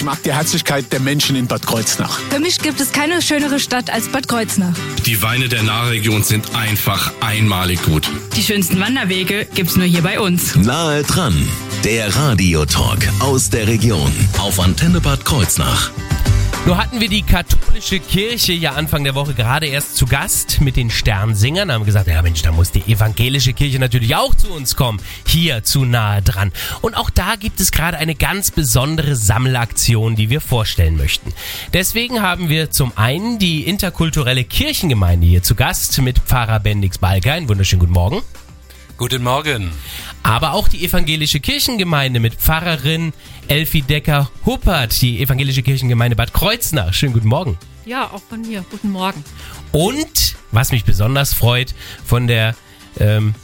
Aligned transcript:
Ich 0.00 0.06
mag 0.06 0.22
die 0.22 0.32
Herzlichkeit 0.32 0.90
der 0.92 1.00
Menschen 1.00 1.36
in 1.36 1.46
Bad 1.46 1.66
Kreuznach. 1.66 2.20
Für 2.30 2.40
mich 2.40 2.58
gibt 2.58 2.80
es 2.80 2.90
keine 2.90 3.20
schönere 3.20 3.60
Stadt 3.60 3.90
als 3.90 4.08
Bad 4.08 4.28
Kreuznach. 4.28 4.72
Die 5.04 5.20
Weine 5.22 5.50
der 5.50 5.62
Nahregion 5.62 6.22
sind 6.22 6.56
einfach 6.56 7.12
einmalig 7.20 7.82
gut. 7.82 8.10
Die 8.34 8.42
schönsten 8.42 8.80
Wanderwege 8.80 9.46
gibt's 9.54 9.76
nur 9.76 9.84
hier 9.84 10.00
bei 10.00 10.18
uns. 10.18 10.56
Nahe 10.56 11.02
dran, 11.02 11.46
der 11.84 12.16
Radiotalk 12.16 13.06
aus 13.18 13.50
der 13.50 13.66
Region 13.66 14.10
auf 14.38 14.58
Antenne 14.58 15.02
Bad 15.02 15.26
Kreuznach. 15.26 15.90
Nur 16.66 16.76
hatten 16.76 17.00
wir 17.00 17.08
die 17.08 17.22
katholische 17.22 17.98
Kirche 17.98 18.52
ja 18.52 18.72
Anfang 18.72 19.02
der 19.02 19.14
Woche 19.14 19.32
gerade 19.34 19.66
erst 19.66 19.96
zu 19.96 20.04
Gast 20.06 20.60
mit 20.60 20.76
den 20.76 20.90
Sternsingern. 20.90 21.72
Haben 21.72 21.86
gesagt, 21.86 22.06
ja 22.06 22.20
Mensch, 22.20 22.42
da 22.42 22.52
muss 22.52 22.70
die 22.70 22.82
evangelische 22.82 23.54
Kirche 23.54 23.78
natürlich 23.78 24.14
auch 24.14 24.34
zu 24.34 24.52
uns 24.52 24.76
kommen. 24.76 25.00
Hier 25.26 25.64
zu 25.64 25.84
nahe 25.84 26.20
dran. 26.22 26.52
Und 26.82 26.96
auch 26.96 27.08
da 27.08 27.36
gibt 27.36 27.60
es 27.60 27.72
gerade 27.72 27.96
eine 27.96 28.14
ganz 28.14 28.50
besondere 28.50 29.16
Sammelaktion, 29.16 30.16
die 30.16 30.28
wir 30.28 30.42
vorstellen 30.42 30.96
möchten. 30.96 31.32
Deswegen 31.72 32.22
haben 32.22 32.50
wir 32.50 32.70
zum 32.70 32.92
einen 32.94 33.38
die 33.38 33.64
interkulturelle 33.64 34.44
Kirchengemeinde 34.44 35.26
hier 35.26 35.42
zu 35.42 35.54
Gast 35.54 35.98
mit 36.02 36.18
Pfarrer 36.18 36.60
Bendix 36.60 36.98
Balker. 36.98 37.32
Einen 37.32 37.48
wunderschönen 37.48 37.80
guten 37.80 37.94
Morgen. 37.94 38.22
Guten 39.00 39.22
Morgen. 39.22 39.72
Aber 40.22 40.52
auch 40.52 40.68
die 40.68 40.84
evangelische 40.84 41.40
Kirchengemeinde 41.40 42.20
mit 42.20 42.34
Pfarrerin 42.34 43.14
Elfie 43.48 43.80
Decker-Huppert, 43.80 45.00
die 45.00 45.22
evangelische 45.22 45.62
Kirchengemeinde 45.62 46.16
Bad 46.16 46.34
Kreuznach. 46.34 46.92
Schönen 46.92 47.14
guten 47.14 47.28
Morgen. 47.28 47.56
Ja, 47.86 48.10
auch 48.10 48.20
von 48.20 48.42
mir. 48.42 48.62
Guten 48.70 48.90
Morgen. 48.90 49.24
Und, 49.72 50.36
was 50.50 50.70
mich 50.70 50.84
besonders 50.84 51.32
freut, 51.32 51.74
von 52.04 52.26
der 52.26 52.54
ähm, 52.98 53.34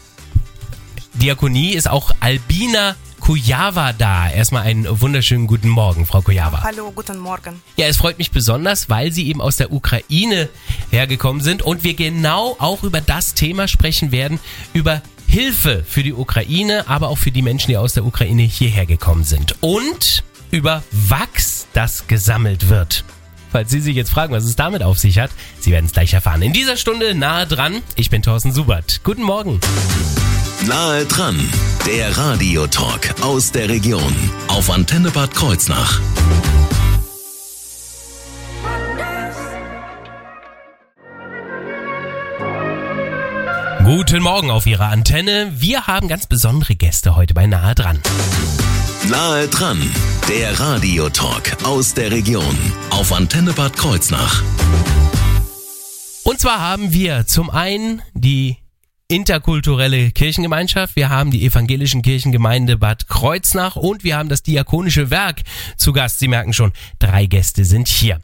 Diakonie 1.14 1.70
ist 1.70 1.88
auch 1.88 2.14
Albina 2.20 2.94
Kujava 3.20 3.94
da. 3.94 4.28
Erstmal 4.28 4.64
einen 4.64 5.00
wunderschönen 5.00 5.46
guten 5.46 5.70
Morgen, 5.70 6.04
Frau 6.04 6.20
Kujava. 6.20 6.64
Hallo, 6.64 6.92
guten 6.94 7.16
Morgen. 7.16 7.62
Ja, 7.78 7.86
es 7.86 7.96
freut 7.96 8.18
mich 8.18 8.30
besonders, 8.30 8.90
weil 8.90 9.10
Sie 9.10 9.26
eben 9.26 9.40
aus 9.40 9.56
der 9.56 9.72
Ukraine 9.72 10.50
hergekommen 10.90 11.40
sind 11.40 11.62
und 11.62 11.82
wir 11.82 11.94
genau 11.94 12.56
auch 12.58 12.82
über 12.82 13.00
das 13.00 13.32
Thema 13.32 13.68
sprechen 13.68 14.12
werden, 14.12 14.38
über 14.74 15.00
Hilfe 15.26 15.84
für 15.86 16.02
die 16.02 16.12
Ukraine, 16.12 16.88
aber 16.88 17.08
auch 17.08 17.18
für 17.18 17.30
die 17.30 17.42
Menschen, 17.42 17.68
die 17.68 17.76
aus 17.76 17.94
der 17.94 18.04
Ukraine 18.04 18.42
hierher 18.42 18.86
gekommen 18.86 19.24
sind. 19.24 19.56
Und 19.60 20.24
über 20.50 20.82
Wachs, 20.90 21.66
das 21.72 22.06
gesammelt 22.06 22.68
wird. 22.68 23.04
Falls 23.50 23.70
Sie 23.70 23.80
sich 23.80 23.96
jetzt 23.96 24.10
fragen, 24.10 24.32
was 24.32 24.44
es 24.44 24.56
damit 24.56 24.82
auf 24.82 24.98
sich 24.98 25.18
hat, 25.18 25.30
Sie 25.60 25.72
werden 25.72 25.86
es 25.86 25.92
gleich 25.92 26.12
erfahren. 26.12 26.42
In 26.42 26.52
dieser 26.52 26.76
Stunde 26.76 27.14
nahe 27.14 27.46
dran, 27.46 27.82
ich 27.96 28.10
bin 28.10 28.22
Thorsten 28.22 28.52
Subert. 28.52 29.00
Guten 29.04 29.22
Morgen. 29.22 29.60
Nahe 30.66 31.04
dran, 31.06 31.38
der 31.86 32.16
Radiotalk 32.16 33.14
aus 33.22 33.52
der 33.52 33.68
Region 33.68 34.14
auf 34.48 34.70
Antenne 34.70 35.10
Bad 35.10 35.34
Kreuznach. 35.34 36.00
Guten 43.86 44.20
Morgen 44.20 44.50
auf 44.50 44.66
Ihrer 44.66 44.88
Antenne. 44.88 45.52
Wir 45.60 45.86
haben 45.86 46.08
ganz 46.08 46.26
besondere 46.26 46.74
Gäste 46.74 47.14
heute 47.14 47.34
bei 47.34 47.46
Nahe 47.46 47.72
dran. 47.76 48.00
Nahe 49.08 49.46
dran, 49.46 49.80
der 50.28 50.58
Radiotalk 50.58 51.58
aus 51.62 51.94
der 51.94 52.10
Region 52.10 52.58
auf 52.90 53.12
Antenne 53.12 53.52
Bad 53.52 53.76
Kreuznach. 53.76 54.42
Und 56.24 56.40
zwar 56.40 56.58
haben 56.58 56.92
wir 56.92 57.28
zum 57.28 57.48
einen 57.48 58.02
die 58.12 58.56
interkulturelle 59.08 60.10
Kirchengemeinschaft, 60.10 60.96
wir 60.96 61.08
haben 61.08 61.30
die 61.30 61.44
evangelischen 61.44 62.02
Kirchengemeinde 62.02 62.76
Bad 62.76 63.08
Kreuznach 63.08 63.76
und 63.76 64.02
wir 64.02 64.16
haben 64.16 64.28
das 64.28 64.42
diakonische 64.42 65.10
Werk 65.10 65.42
zu 65.76 65.92
Gast. 65.92 66.18
Sie 66.18 66.28
merken 66.28 66.52
schon, 66.52 66.72
drei 66.98 67.26
Gäste 67.26 67.64
sind 67.64 67.86
hier. 67.86 68.20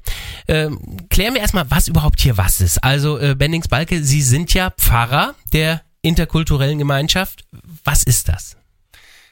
Ähm, 0.48 1.06
klären 1.08 1.34
wir 1.34 1.40
erstmal, 1.40 1.70
was 1.70 1.86
überhaupt 1.86 2.20
hier 2.20 2.36
was 2.36 2.60
ist. 2.60 2.82
Also 2.82 3.18
äh, 3.18 3.36
Bendings 3.36 3.68
Balke, 3.68 4.02
Sie 4.02 4.22
sind 4.22 4.54
ja 4.54 4.70
Pfarrer 4.70 5.34
der 5.52 5.82
interkulturellen 6.02 6.78
Gemeinschaft. 6.78 7.44
Was 7.84 8.02
ist 8.02 8.28
das? 8.28 8.56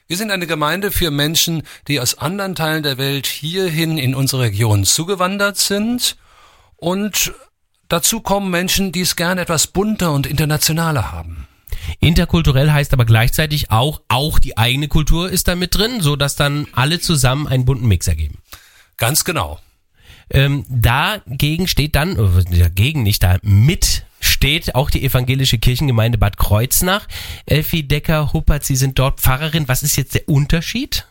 Wir 0.06 0.16
sind 0.16 0.30
eine 0.30 0.46
Gemeinde 0.46 0.90
für 0.90 1.10
Menschen, 1.10 1.62
die 1.88 2.00
aus 2.00 2.18
anderen 2.18 2.54
Teilen 2.54 2.82
der 2.82 2.98
Welt 2.98 3.26
hierhin 3.26 3.98
in 3.98 4.14
unsere 4.14 4.42
Region 4.42 4.84
zugewandert 4.84 5.56
sind 5.56 6.16
und 6.76 7.32
Dazu 7.90 8.20
kommen 8.20 8.50
Menschen, 8.50 8.92
die 8.92 9.00
es 9.00 9.16
gern 9.16 9.36
etwas 9.36 9.66
bunter 9.66 10.12
und 10.12 10.24
internationaler 10.24 11.10
haben. 11.10 11.48
Interkulturell 11.98 12.70
heißt 12.70 12.92
aber 12.92 13.04
gleichzeitig 13.04 13.72
auch, 13.72 14.00
auch 14.06 14.38
die 14.38 14.56
eigene 14.56 14.86
Kultur 14.86 15.28
ist 15.28 15.48
da 15.48 15.56
mit 15.56 15.74
drin, 15.74 16.00
so 16.00 16.14
dass 16.14 16.36
dann 16.36 16.68
alle 16.72 17.00
zusammen 17.00 17.48
einen 17.48 17.64
bunten 17.64 17.88
Mix 17.88 18.06
ergeben. 18.06 18.38
Ganz 18.96 19.24
genau. 19.24 19.58
Ähm, 20.30 20.64
dagegen 20.68 21.66
steht 21.66 21.96
dann, 21.96 22.16
äh, 22.16 22.58
dagegen 22.60 23.02
nicht, 23.02 23.24
da 23.24 23.38
mit 23.42 24.04
steht 24.20 24.76
auch 24.76 24.90
die 24.90 25.04
evangelische 25.04 25.58
Kirchengemeinde 25.58 26.16
Bad 26.16 26.36
Kreuznach. 26.36 27.08
Elfie 27.44 27.82
Decker-Huppert, 27.82 28.62
Sie 28.62 28.76
sind 28.76 29.00
dort 29.00 29.20
Pfarrerin. 29.20 29.66
Was 29.66 29.82
ist 29.82 29.96
jetzt 29.96 30.14
der 30.14 30.28
Unterschied? 30.28 31.06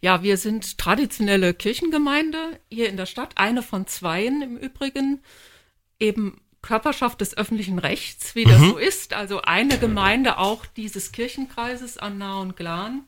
Ja, 0.00 0.24
wir 0.24 0.36
sind 0.36 0.78
traditionelle 0.78 1.54
Kirchengemeinde 1.54 2.58
hier 2.70 2.88
in 2.88 2.96
der 2.96 3.06
Stadt, 3.06 3.34
eine 3.36 3.62
von 3.62 3.86
zweien 3.86 4.42
im 4.42 4.56
Übrigen 4.56 5.20
eben 5.98 6.40
Körperschaft 6.62 7.20
des 7.20 7.36
öffentlichen 7.36 7.78
Rechts, 7.78 8.34
wie 8.34 8.44
das 8.44 8.58
mhm. 8.58 8.70
so 8.70 8.76
ist. 8.76 9.14
Also 9.14 9.42
eine 9.42 9.78
Gemeinde 9.78 10.38
auch 10.38 10.66
dieses 10.66 11.12
Kirchenkreises 11.12 11.96
an 11.96 12.18
Nah 12.18 12.40
und 12.40 12.56
Glan. 12.56 13.02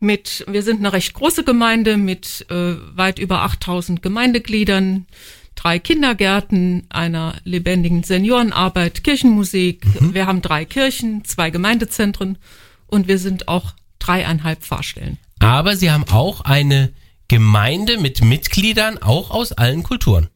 Mit, 0.00 0.44
wir 0.48 0.62
sind 0.62 0.80
eine 0.80 0.92
recht 0.92 1.14
große 1.14 1.44
Gemeinde 1.44 1.96
mit 1.96 2.46
äh, 2.50 2.74
weit 2.96 3.18
über 3.18 3.42
8000 3.42 4.02
Gemeindegliedern, 4.02 5.06
drei 5.54 5.78
Kindergärten, 5.78 6.86
einer 6.90 7.36
lebendigen 7.44 8.02
Seniorenarbeit, 8.02 9.04
Kirchenmusik. 9.04 9.86
Mhm. 10.00 10.12
Wir 10.12 10.26
haben 10.26 10.42
drei 10.42 10.64
Kirchen, 10.64 11.24
zwei 11.24 11.50
Gemeindezentren 11.50 12.38
und 12.86 13.08
wir 13.08 13.18
sind 13.18 13.48
auch 13.48 13.72
dreieinhalb 14.00 14.62
Pfarrstellen. 14.62 15.18
Aber 15.38 15.76
Sie 15.76 15.90
haben 15.90 16.04
auch 16.10 16.42
eine 16.42 16.92
Gemeinde 17.28 17.98
mit 17.98 18.22
Mitgliedern, 18.22 18.98
auch 18.98 19.30
aus 19.30 19.52
allen 19.52 19.82
Kulturen. 19.82 20.28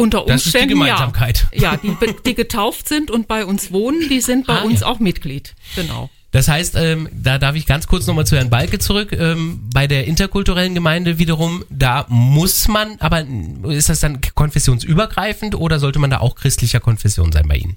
Unter 0.00 0.26
Umständen, 0.26 0.38
das 0.38 0.46
ist 0.46 0.54
die 0.54 0.66
Gemeinsamkeit. 0.66 1.46
Ja, 1.52 1.74
ja 1.74 1.76
die, 1.76 1.94
die 2.24 2.34
getauft 2.34 2.88
sind 2.88 3.10
und 3.10 3.28
bei 3.28 3.44
uns 3.44 3.70
wohnen, 3.70 4.08
die 4.08 4.20
sind 4.20 4.46
bei 4.46 4.60
ah, 4.60 4.62
uns 4.62 4.80
ja. 4.80 4.86
auch 4.86 4.98
Mitglied. 4.98 5.54
Genau. 5.76 6.08
Das 6.30 6.46
heißt, 6.46 6.76
ähm, 6.76 7.08
da 7.12 7.38
darf 7.38 7.56
ich 7.56 7.66
ganz 7.66 7.86
kurz 7.86 8.06
nochmal 8.06 8.24
zu 8.24 8.36
Herrn 8.36 8.50
Balke 8.50 8.78
zurück. 8.78 9.12
Ähm, 9.12 9.68
bei 9.74 9.86
der 9.86 10.06
interkulturellen 10.06 10.74
Gemeinde 10.74 11.18
wiederum, 11.18 11.64
da 11.70 12.06
muss 12.08 12.68
man, 12.68 12.96
aber 13.00 13.26
ist 13.68 13.88
das 13.88 14.00
dann 14.00 14.20
konfessionsübergreifend 14.34 15.56
oder 15.56 15.80
sollte 15.80 15.98
man 15.98 16.10
da 16.10 16.20
auch 16.20 16.36
christlicher 16.36 16.78
Konfession 16.78 17.32
sein 17.32 17.48
bei 17.48 17.56
Ihnen? 17.56 17.76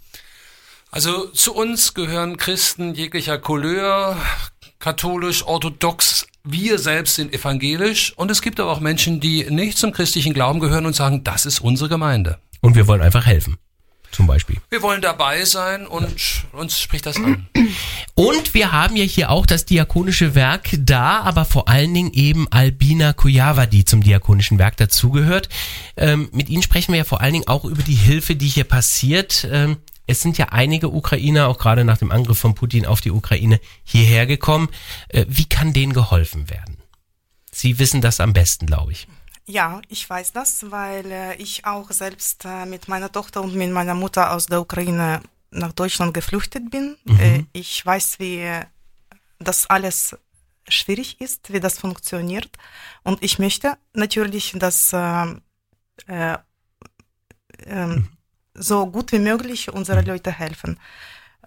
Also 0.92 1.26
zu 1.30 1.56
uns 1.56 1.96
gehören 1.96 2.38
Christen 2.38 2.94
jeglicher 2.94 3.40
Couleur, 3.40 4.16
katholisch, 4.78 5.44
orthodox, 5.44 6.23
wir 6.44 6.78
selbst 6.78 7.16
sind 7.16 7.34
evangelisch 7.34 8.14
und 8.18 8.30
es 8.30 8.42
gibt 8.42 8.60
aber 8.60 8.72
auch 8.72 8.82
Menschen, 8.82 9.20
die 9.20 9.46
nicht 9.50 9.78
zum 9.78 9.94
christlichen 9.94 10.34
Glauben 10.34 10.60
gehören 10.60 10.86
und 10.86 10.96
sagen, 10.96 11.24
das 11.24 11.46
ist 11.46 11.62
unsere 11.62 11.90
Gemeinde. 11.90 12.40
Und 12.62 12.76
wir 12.76 12.88
wollen 12.88 13.02
einfach 13.02 13.26
helfen. 13.26 13.58
Zum 14.12 14.28
Beispiel. 14.28 14.58
Wir 14.70 14.84
wollen 14.84 15.02
dabei 15.02 15.44
sein 15.44 15.88
und 15.88 16.08
uns 16.52 16.80
spricht 16.80 17.08
das 17.08 17.18
an. 17.18 17.48
Und 18.14 18.54
wir 18.54 18.72
haben 18.72 18.96
ja 18.96 19.06
hier 19.06 19.32
auch 19.32 19.48
das 19.48 19.66
diakonische 19.66 20.36
Werk 20.36 20.70
da, 20.78 21.22
aber 21.22 21.46
vor 21.46 21.68
allen 21.68 21.92
Dingen 21.96 22.14
eben 22.14 22.48
Albina 22.52 23.14
Kujava, 23.14 23.66
die 23.66 23.86
zum 23.86 24.04
diakonischen 24.04 24.60
Werk 24.60 24.78
dazugehört. 24.78 25.50
Ähm, 25.98 26.30
mit 26.32 26.48
Ihnen 26.50 26.62
sprechen 26.62 26.92
wir 26.92 27.00
ja 27.00 27.04
vor 27.06 27.22
allen 27.22 27.34
Dingen 27.34 27.48
auch 27.48 27.66
über 27.66 27.82
die 27.82 27.96
Hilfe, 27.96 28.36
die 28.36 28.46
hier 28.46 28.66
passiert. 28.66 29.48
Ähm, 29.52 29.78
es 30.06 30.22
sind 30.22 30.38
ja 30.38 30.50
einige 30.50 30.90
Ukrainer, 30.90 31.48
auch 31.48 31.58
gerade 31.58 31.86
nach 31.86 31.98
dem 31.98 32.12
Angriff 32.12 32.40
von 32.40 32.56
Putin 32.56 32.86
auf 32.86 33.02
die 33.02 33.12
Ukraine, 33.12 33.60
hierher 33.84 34.26
gekommen. 34.26 34.70
Äh, 35.10 35.26
wie 35.28 35.46
kann 35.46 35.74
denen 35.74 35.94
geholfen 35.94 36.50
werden? 36.50 36.78
Sie 37.52 37.80
wissen 37.80 38.02
das 38.02 38.20
am 38.20 38.34
besten, 38.34 38.66
glaube 38.66 38.92
ich. 38.92 39.08
Ja, 39.46 39.82
ich 39.90 40.10
weiß 40.10 40.32
das, 40.34 40.72
weil 40.72 41.12
äh, 41.12 41.36
ich 41.36 41.66
auch 41.66 41.92
selbst 41.92 42.46
äh, 42.46 42.66
mit 42.66 42.88
meiner 42.88 43.12
Tochter 43.12 43.42
und 43.42 43.56
mit 43.56 43.72
meiner 43.72 43.94
Mutter 43.94 44.32
aus 44.32 44.48
der 44.48 44.62
Ukraine 44.62 45.22
nach 45.52 45.74
Deutschland 45.74 46.14
geflüchtet 46.14 46.72
bin. 46.72 46.98
Mhm. 47.04 47.48
ich 47.54 47.86
weiß, 47.86 48.18
wie 48.20 48.60
das 49.38 49.70
alles 49.70 50.18
schwierig 50.68 51.22
ist, 51.22 51.54
wie 51.54 51.60
das 51.60 51.78
funktioniert. 51.78 52.50
Und 53.04 53.22
ich 53.22 53.38
möchte 53.38 53.78
natürlich, 53.94 54.54
dass 54.58 54.94
äh, 54.94 55.36
äh, 56.08 56.38
mhm 57.68 58.10
so 58.54 58.86
gut 58.88 59.12
wie 59.12 59.20
möglich 59.20 59.72
unsere 59.72 60.02
mhm. 60.02 60.08
Leute 60.08 60.32
helfen. 60.32 60.80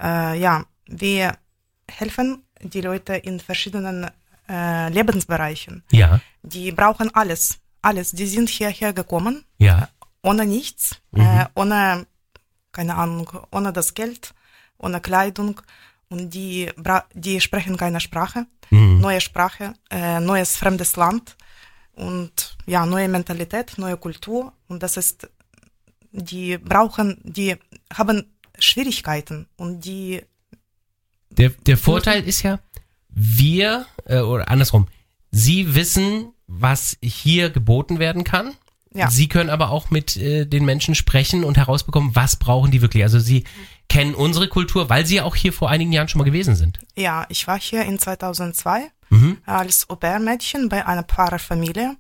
Äh, 0.01 0.39
ja, 0.39 0.65
wir 0.87 1.37
helfen 1.89 2.43
die 2.61 2.81
Leute 2.81 3.15
in 3.15 3.41
verschiedenen 3.41 4.11
äh, 4.49 4.89
Lebensbereichen. 4.91 5.83
Ja. 5.91 6.21
Die 6.43 6.73
brauchen 6.73 7.15
alles, 7.15 7.59
alles. 7.83 8.13
Die 8.13 8.27
sind 8.27 8.49
hierher 8.49 8.93
gekommen. 8.93 9.45
Ja. 9.59 9.89
Ohne 10.23 10.47
nichts, 10.47 11.01
mhm. 11.13 11.21
äh, 11.21 11.47
ohne, 11.55 12.07
keine 12.73 12.97
Ahnung, 12.97 13.31
ohne 13.53 13.73
das 13.73 13.95
Geld, 13.95 14.35
ohne 14.79 15.01
Kleidung. 15.01 15.61
Und 16.09 16.31
die, 16.35 16.71
die 17.15 17.41
sprechen 17.41 17.77
keine 17.77 18.01
Sprache, 18.01 18.47
mhm. 18.71 19.01
neue 19.01 19.21
Sprache, 19.21 19.75
äh, 19.91 20.21
neues 20.21 20.57
fremdes 20.57 20.97
Land. 20.97 21.37
und 21.97 22.57
ja, 22.67 22.87
neue 22.87 23.09
Mentalität, 23.09 23.79
neue 23.79 23.97
Kultur 23.97 24.53
und 24.69 24.83
das 24.83 24.97
ist, 24.97 25.29
die 26.17 26.59
brauchen, 26.59 27.19
die 27.25 27.57
haben 27.93 28.27
Schwierigkeiten 28.59 29.47
und 29.57 29.85
die 29.85 30.23
Der, 31.31 31.51
der 31.51 31.77
Vorteil 31.77 32.23
ist 32.27 32.43
ja, 32.43 32.59
wir, 33.09 33.87
äh, 34.07 34.21
oder 34.21 34.49
andersrum, 34.51 34.89
Sie 35.31 35.75
wissen, 35.75 36.33
was 36.47 36.97
hier 37.03 37.51
geboten 37.51 37.99
werden 37.99 38.25
kann. 38.25 38.55
Ja. 38.95 39.11
Sie 39.11 39.29
können 39.29 39.51
aber 39.51 39.71
auch 39.71 39.91
mit 39.91 40.17
äh, 40.17 40.47
den 40.47 40.65
Menschen 40.65 40.95
sprechen 40.95 41.45
und 41.45 41.59
herausbekommen, 41.59 42.15
was 42.17 42.37
brauchen 42.37 42.71
die 42.71 42.81
wirklich. 42.81 43.03
Also 43.03 43.19
Sie 43.19 43.45
kennen 43.91 44.15
unsere 44.15 44.49
Kultur, 44.49 44.89
weil 44.89 45.05
Sie 45.05 45.17
ja 45.17 45.25
auch 45.25 45.37
hier 45.37 45.53
vor 45.53 45.69
einigen 45.69 45.93
Jahren 45.93 46.09
schon 46.09 46.19
mal 46.21 46.25
gewesen 46.25 46.57
sind. 46.57 46.79
Ja, 46.97 47.27
ich 47.29 47.47
war 47.47 47.61
hier 47.61 47.83
in 47.85 47.99
2002 47.99 48.91
Mhm. 49.09 49.39
als 49.47 49.89
Au-pair-Mädchen 49.89 50.69
bei 50.69 50.85
einer 50.87 51.05
Pfarrerfamilie. 51.05 51.97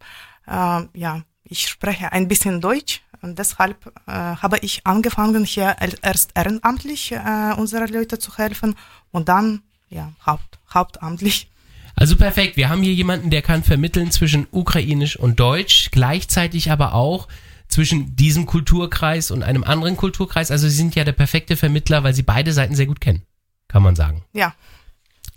Äh, 0.48 0.82
ja, 0.94 1.22
ich 1.48 1.68
spreche 1.68 2.12
ein 2.12 2.28
bisschen 2.28 2.60
Deutsch 2.60 3.02
und 3.22 3.38
deshalb 3.38 3.86
äh, 4.06 4.12
habe 4.12 4.58
ich 4.58 4.86
angefangen, 4.86 5.44
hier 5.44 5.76
erst 6.02 6.30
ehrenamtlich 6.34 7.12
äh, 7.12 7.54
unsere 7.56 7.86
Leute 7.86 8.18
zu 8.18 8.36
helfen 8.36 8.74
und 9.10 9.28
dann 9.28 9.62
ja 9.88 10.12
haupt, 10.24 10.58
hauptamtlich. 10.72 11.48
Also 11.94 12.16
perfekt. 12.16 12.56
Wir 12.58 12.68
haben 12.68 12.82
hier 12.82 12.92
jemanden, 12.92 13.30
der 13.30 13.40
kann 13.40 13.62
vermitteln 13.62 14.10
zwischen 14.10 14.46
Ukrainisch 14.50 15.16
und 15.16 15.40
Deutsch, 15.40 15.90
gleichzeitig 15.92 16.70
aber 16.70 16.94
auch 16.94 17.26
zwischen 17.68 18.14
diesem 18.16 18.46
Kulturkreis 18.46 19.30
und 19.30 19.42
einem 19.42 19.64
anderen 19.64 19.96
Kulturkreis. 19.96 20.50
Also 20.50 20.68
Sie 20.68 20.76
sind 20.76 20.94
ja 20.94 21.04
der 21.04 21.12
perfekte 21.12 21.56
Vermittler, 21.56 22.04
weil 22.04 22.14
Sie 22.14 22.22
beide 22.22 22.52
Seiten 22.52 22.74
sehr 22.74 22.86
gut 22.86 23.00
kennen, 23.00 23.22
kann 23.66 23.82
man 23.82 23.96
sagen. 23.96 24.22
Ja, 24.34 24.54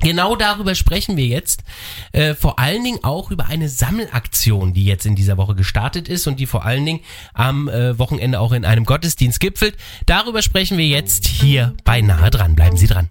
Genau 0.02 0.36
darüber 0.36 0.76
sprechen 0.76 1.18
wir 1.18 1.26
jetzt. 1.26 1.64
Äh, 2.14 2.34
vor 2.34 2.58
allen 2.58 2.84
Dingen 2.84 3.04
auch 3.04 3.32
über 3.32 3.48
eine 3.48 3.68
Sammelaktion, 3.68 4.74
die 4.74 4.86
jetzt 4.86 5.06
in 5.06 5.16
dieser 5.16 5.38
Woche 5.38 5.56
gestartet 5.56 6.08
ist 6.08 6.26
und 6.26 6.40
die 6.40 6.46
vor 6.46 6.66
allen 6.66 6.86
Dingen 6.86 7.02
am 7.34 7.68
äh, 7.68 8.00
Wochenende 8.00 8.40
auch 8.40 8.54
in 8.54 8.64
einem 8.64 8.86
Gottesdienst 8.86 9.40
gipfelt. 9.40 9.76
Darüber 10.06 10.42
sprechen 10.42 10.78
wir 10.78 10.88
jetzt 10.88 11.28
hier 11.28 11.76
bei 11.84 12.02
Nahe 12.02 12.30
dran. 12.30 12.56
Bleiben 12.56 12.78
Sie 12.78 12.88
dran. 12.88 13.08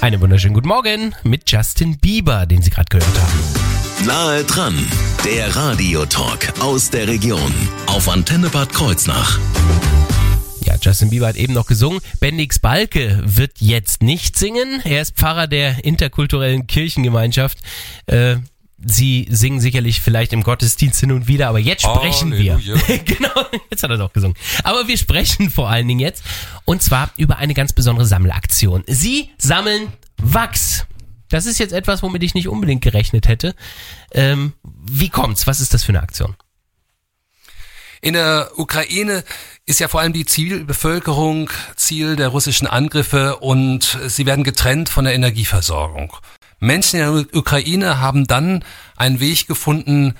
Einen 0.00 0.20
wunderschönen 0.20 0.54
guten 0.54 0.68
Morgen 0.68 1.14
mit 1.22 1.50
Justin 1.50 1.98
Bieber, 1.98 2.46
den 2.46 2.62
Sie 2.62 2.70
gerade 2.70 2.88
gehört 2.88 3.20
haben. 3.20 4.06
Nahe 4.06 4.44
dran, 4.44 4.74
der 5.24 5.54
Radiotalk 5.54 6.52
aus 6.60 6.90
der 6.90 7.06
Region 7.08 7.52
auf 7.86 8.08
Antenne 8.08 8.48
Bad 8.48 8.72
Kreuznach. 8.72 9.38
Justin 10.86 11.10
Bieber 11.10 11.26
hat 11.26 11.34
eben 11.34 11.52
noch 11.52 11.66
gesungen. 11.66 12.00
Bendix 12.20 12.60
Balke 12.60 13.20
wird 13.24 13.54
jetzt 13.58 14.04
nicht 14.04 14.38
singen. 14.38 14.80
Er 14.84 15.02
ist 15.02 15.16
Pfarrer 15.16 15.48
der 15.48 15.84
interkulturellen 15.84 16.68
Kirchengemeinschaft. 16.68 17.58
Äh, 18.06 18.36
Sie 18.78 19.26
singen 19.30 19.58
sicherlich 19.58 20.00
vielleicht 20.00 20.32
im 20.32 20.42
Gottesdienst 20.42 21.00
hin 21.00 21.10
und 21.10 21.26
wieder, 21.26 21.48
aber 21.48 21.58
jetzt 21.58 21.82
sprechen 21.82 22.30
Halleluja. 22.32 22.60
wir. 22.62 22.98
genau, 23.04 23.46
jetzt 23.70 23.82
hat 23.82 23.90
er 23.90 23.96
doch 23.96 24.12
gesungen. 24.12 24.36
Aber 24.62 24.86
wir 24.86 24.96
sprechen 24.96 25.50
vor 25.50 25.68
allen 25.68 25.88
Dingen 25.88 25.98
jetzt 25.98 26.22
und 26.66 26.82
zwar 26.82 27.10
über 27.16 27.38
eine 27.38 27.54
ganz 27.54 27.72
besondere 27.72 28.06
Sammelaktion. 28.06 28.84
Sie 28.86 29.30
sammeln 29.38 29.88
Wachs. 30.18 30.86
Das 31.30 31.46
ist 31.46 31.58
jetzt 31.58 31.72
etwas, 31.72 32.02
womit 32.02 32.22
ich 32.22 32.34
nicht 32.34 32.48
unbedingt 32.48 32.82
gerechnet 32.82 33.26
hätte. 33.26 33.56
Ähm, 34.12 34.52
wie 34.62 35.08
kommt's? 35.08 35.48
Was 35.48 35.60
ist 35.60 35.74
das 35.74 35.82
für 35.82 35.92
eine 35.92 36.02
Aktion? 36.02 36.36
In 38.00 38.14
der 38.14 38.50
Ukraine 38.56 39.24
ist 39.64 39.80
ja 39.80 39.88
vor 39.88 40.00
allem 40.00 40.12
die 40.12 40.24
Zivilbevölkerung 40.24 41.50
Ziel 41.76 42.16
der 42.16 42.28
russischen 42.28 42.66
Angriffe 42.66 43.36
und 43.36 43.98
sie 44.06 44.26
werden 44.26 44.44
getrennt 44.44 44.88
von 44.88 45.04
der 45.04 45.14
Energieversorgung. 45.14 46.16
Menschen 46.58 47.00
in 47.00 47.26
der 47.26 47.36
Ukraine 47.38 48.00
haben 48.00 48.26
dann 48.26 48.64
einen 48.96 49.20
Weg 49.20 49.46
gefunden, 49.46 50.14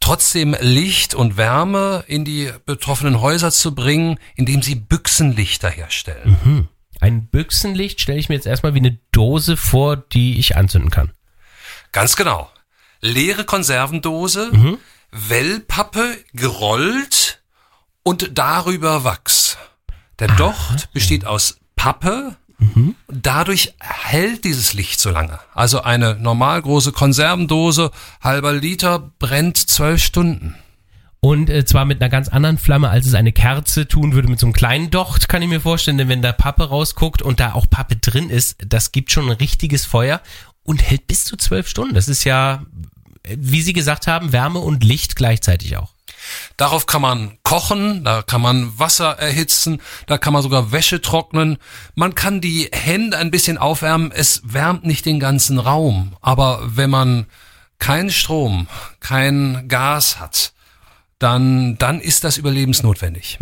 trotzdem 0.00 0.56
Licht 0.60 1.14
und 1.14 1.36
Wärme 1.36 2.04
in 2.06 2.24
die 2.24 2.50
betroffenen 2.64 3.20
Häuser 3.20 3.50
zu 3.50 3.74
bringen, 3.74 4.18
indem 4.34 4.62
sie 4.62 4.74
Büchsenlichter 4.74 5.68
herstellen. 5.70 6.68
Ein 7.00 7.26
Büchsenlicht 7.26 8.00
stelle 8.00 8.18
ich 8.18 8.28
mir 8.28 8.36
jetzt 8.36 8.46
erstmal 8.46 8.74
wie 8.74 8.78
eine 8.78 8.98
Dose 9.12 9.56
vor, 9.56 9.96
die 9.96 10.38
ich 10.38 10.56
anzünden 10.56 10.90
kann. 10.90 11.12
Ganz 11.92 12.16
genau. 12.16 12.50
Leere 13.00 13.44
Konservendose, 13.44 14.50
Wellpappe 15.16 16.18
gerollt 16.34 17.42
und 18.02 18.38
darüber 18.38 19.04
Wachs. 19.04 19.56
Der 20.18 20.28
Docht 20.28 20.92
besteht 20.92 21.24
aus 21.24 21.58
Pappe. 21.74 22.36
Dadurch 23.08 23.74
hält 23.80 24.44
dieses 24.44 24.72
Licht 24.72 25.00
so 25.00 25.10
lange. 25.10 25.38
Also 25.54 25.82
eine 25.82 26.14
normal 26.14 26.62
große 26.62 26.92
Konservendose, 26.92 27.90
halber 28.20 28.52
Liter, 28.52 29.12
brennt 29.18 29.56
zwölf 29.58 30.02
Stunden. 30.02 30.54
Und 31.20 31.50
äh, 31.50 31.64
zwar 31.64 31.84
mit 31.84 32.00
einer 32.00 32.08
ganz 32.10 32.28
anderen 32.28 32.58
Flamme, 32.58 32.88
als 32.88 33.06
es 33.06 33.14
eine 33.14 33.32
Kerze 33.32 33.88
tun 33.88 34.12
würde 34.12 34.28
mit 34.28 34.38
so 34.38 34.46
einem 34.46 34.52
kleinen 34.52 34.90
Docht, 34.90 35.28
kann 35.28 35.42
ich 35.42 35.48
mir 35.48 35.60
vorstellen. 35.60 35.98
Denn 35.98 36.08
wenn 36.08 36.22
da 36.22 36.32
Pappe 36.32 36.68
rausguckt 36.68 37.20
und 37.20 37.40
da 37.40 37.52
auch 37.52 37.68
Pappe 37.68 37.96
drin 37.96 38.30
ist, 38.30 38.56
das 38.66 38.92
gibt 38.92 39.10
schon 39.10 39.26
ein 39.26 39.36
richtiges 39.36 39.84
Feuer 39.84 40.20
und 40.62 40.82
hält 40.82 41.06
bis 41.06 41.24
zu 41.24 41.36
zwölf 41.36 41.68
Stunden. 41.68 41.94
Das 41.94 42.08
ist 42.08 42.24
ja, 42.24 42.64
wie 43.28 43.62
Sie 43.62 43.72
gesagt 43.72 44.06
haben, 44.06 44.32
Wärme 44.32 44.60
und 44.60 44.84
Licht 44.84 45.16
gleichzeitig 45.16 45.76
auch. 45.76 45.92
Darauf 46.56 46.86
kann 46.86 47.02
man 47.02 47.38
kochen, 47.42 48.02
da 48.02 48.22
kann 48.22 48.40
man 48.40 48.78
Wasser 48.78 49.18
erhitzen, 49.18 49.80
da 50.06 50.18
kann 50.18 50.32
man 50.32 50.42
sogar 50.42 50.72
Wäsche 50.72 51.00
trocknen. 51.00 51.58
Man 51.94 52.14
kann 52.14 52.40
die 52.40 52.68
Hände 52.72 53.16
ein 53.18 53.30
bisschen 53.30 53.58
aufwärmen. 53.58 54.10
Es 54.12 54.42
wärmt 54.44 54.84
nicht 54.84 55.06
den 55.06 55.20
ganzen 55.20 55.58
Raum. 55.58 56.16
Aber 56.20 56.62
wenn 56.64 56.90
man 56.90 57.26
keinen 57.78 58.10
Strom, 58.10 58.66
kein 59.00 59.68
Gas 59.68 60.18
hat, 60.18 60.52
dann, 61.18 61.78
dann 61.78 62.00
ist 62.00 62.24
das 62.24 62.36
überlebensnotwendig. 62.36 63.38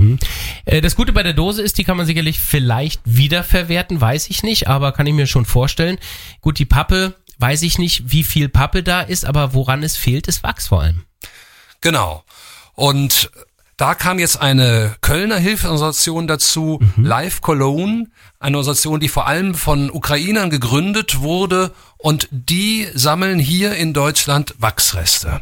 Äh, 0.64 0.80
Das 0.80 0.94
Gute 0.94 1.12
bei 1.12 1.24
der 1.24 1.32
Dose 1.32 1.60
ist, 1.62 1.76
die 1.78 1.84
kann 1.84 1.96
man 1.96 2.06
sicherlich 2.06 2.38
vielleicht 2.38 3.00
wiederverwerten, 3.04 4.00
weiß 4.00 4.30
ich 4.30 4.42
nicht, 4.44 4.68
aber 4.68 4.92
kann 4.92 5.06
ich 5.06 5.14
mir 5.14 5.26
schon 5.26 5.44
vorstellen. 5.44 5.98
Gut, 6.40 6.58
die 6.60 6.66
Pappe, 6.66 7.14
weiß 7.38 7.62
ich 7.62 7.78
nicht, 7.78 8.12
wie 8.12 8.24
viel 8.24 8.48
Pappe 8.48 8.82
da 8.82 9.00
ist, 9.00 9.24
aber 9.24 9.54
woran 9.54 9.82
es 9.82 9.96
fehlt, 9.96 10.26
ist 10.26 10.42
Wachs 10.42 10.68
vor 10.68 10.82
allem. 10.82 11.04
Genau. 11.80 12.24
Und 12.74 13.30
da 13.76 13.94
kam 13.94 14.18
jetzt 14.18 14.40
eine 14.40 14.94
Kölner 15.00 15.36
Hilfsorganisation 15.38 16.26
dazu, 16.28 16.80
Life 16.96 17.40
Cologne, 17.40 18.06
eine 18.38 18.56
Organisation, 18.56 19.00
die 19.00 19.08
vor 19.08 19.26
allem 19.26 19.54
von 19.54 19.90
Ukrainern 19.90 20.48
gegründet 20.48 21.20
wurde 21.20 21.72
und 21.98 22.28
die 22.30 22.86
sammeln 22.94 23.38
hier 23.38 23.74
in 23.74 23.92
Deutschland 23.92 24.54
Wachsreste. 24.58 25.40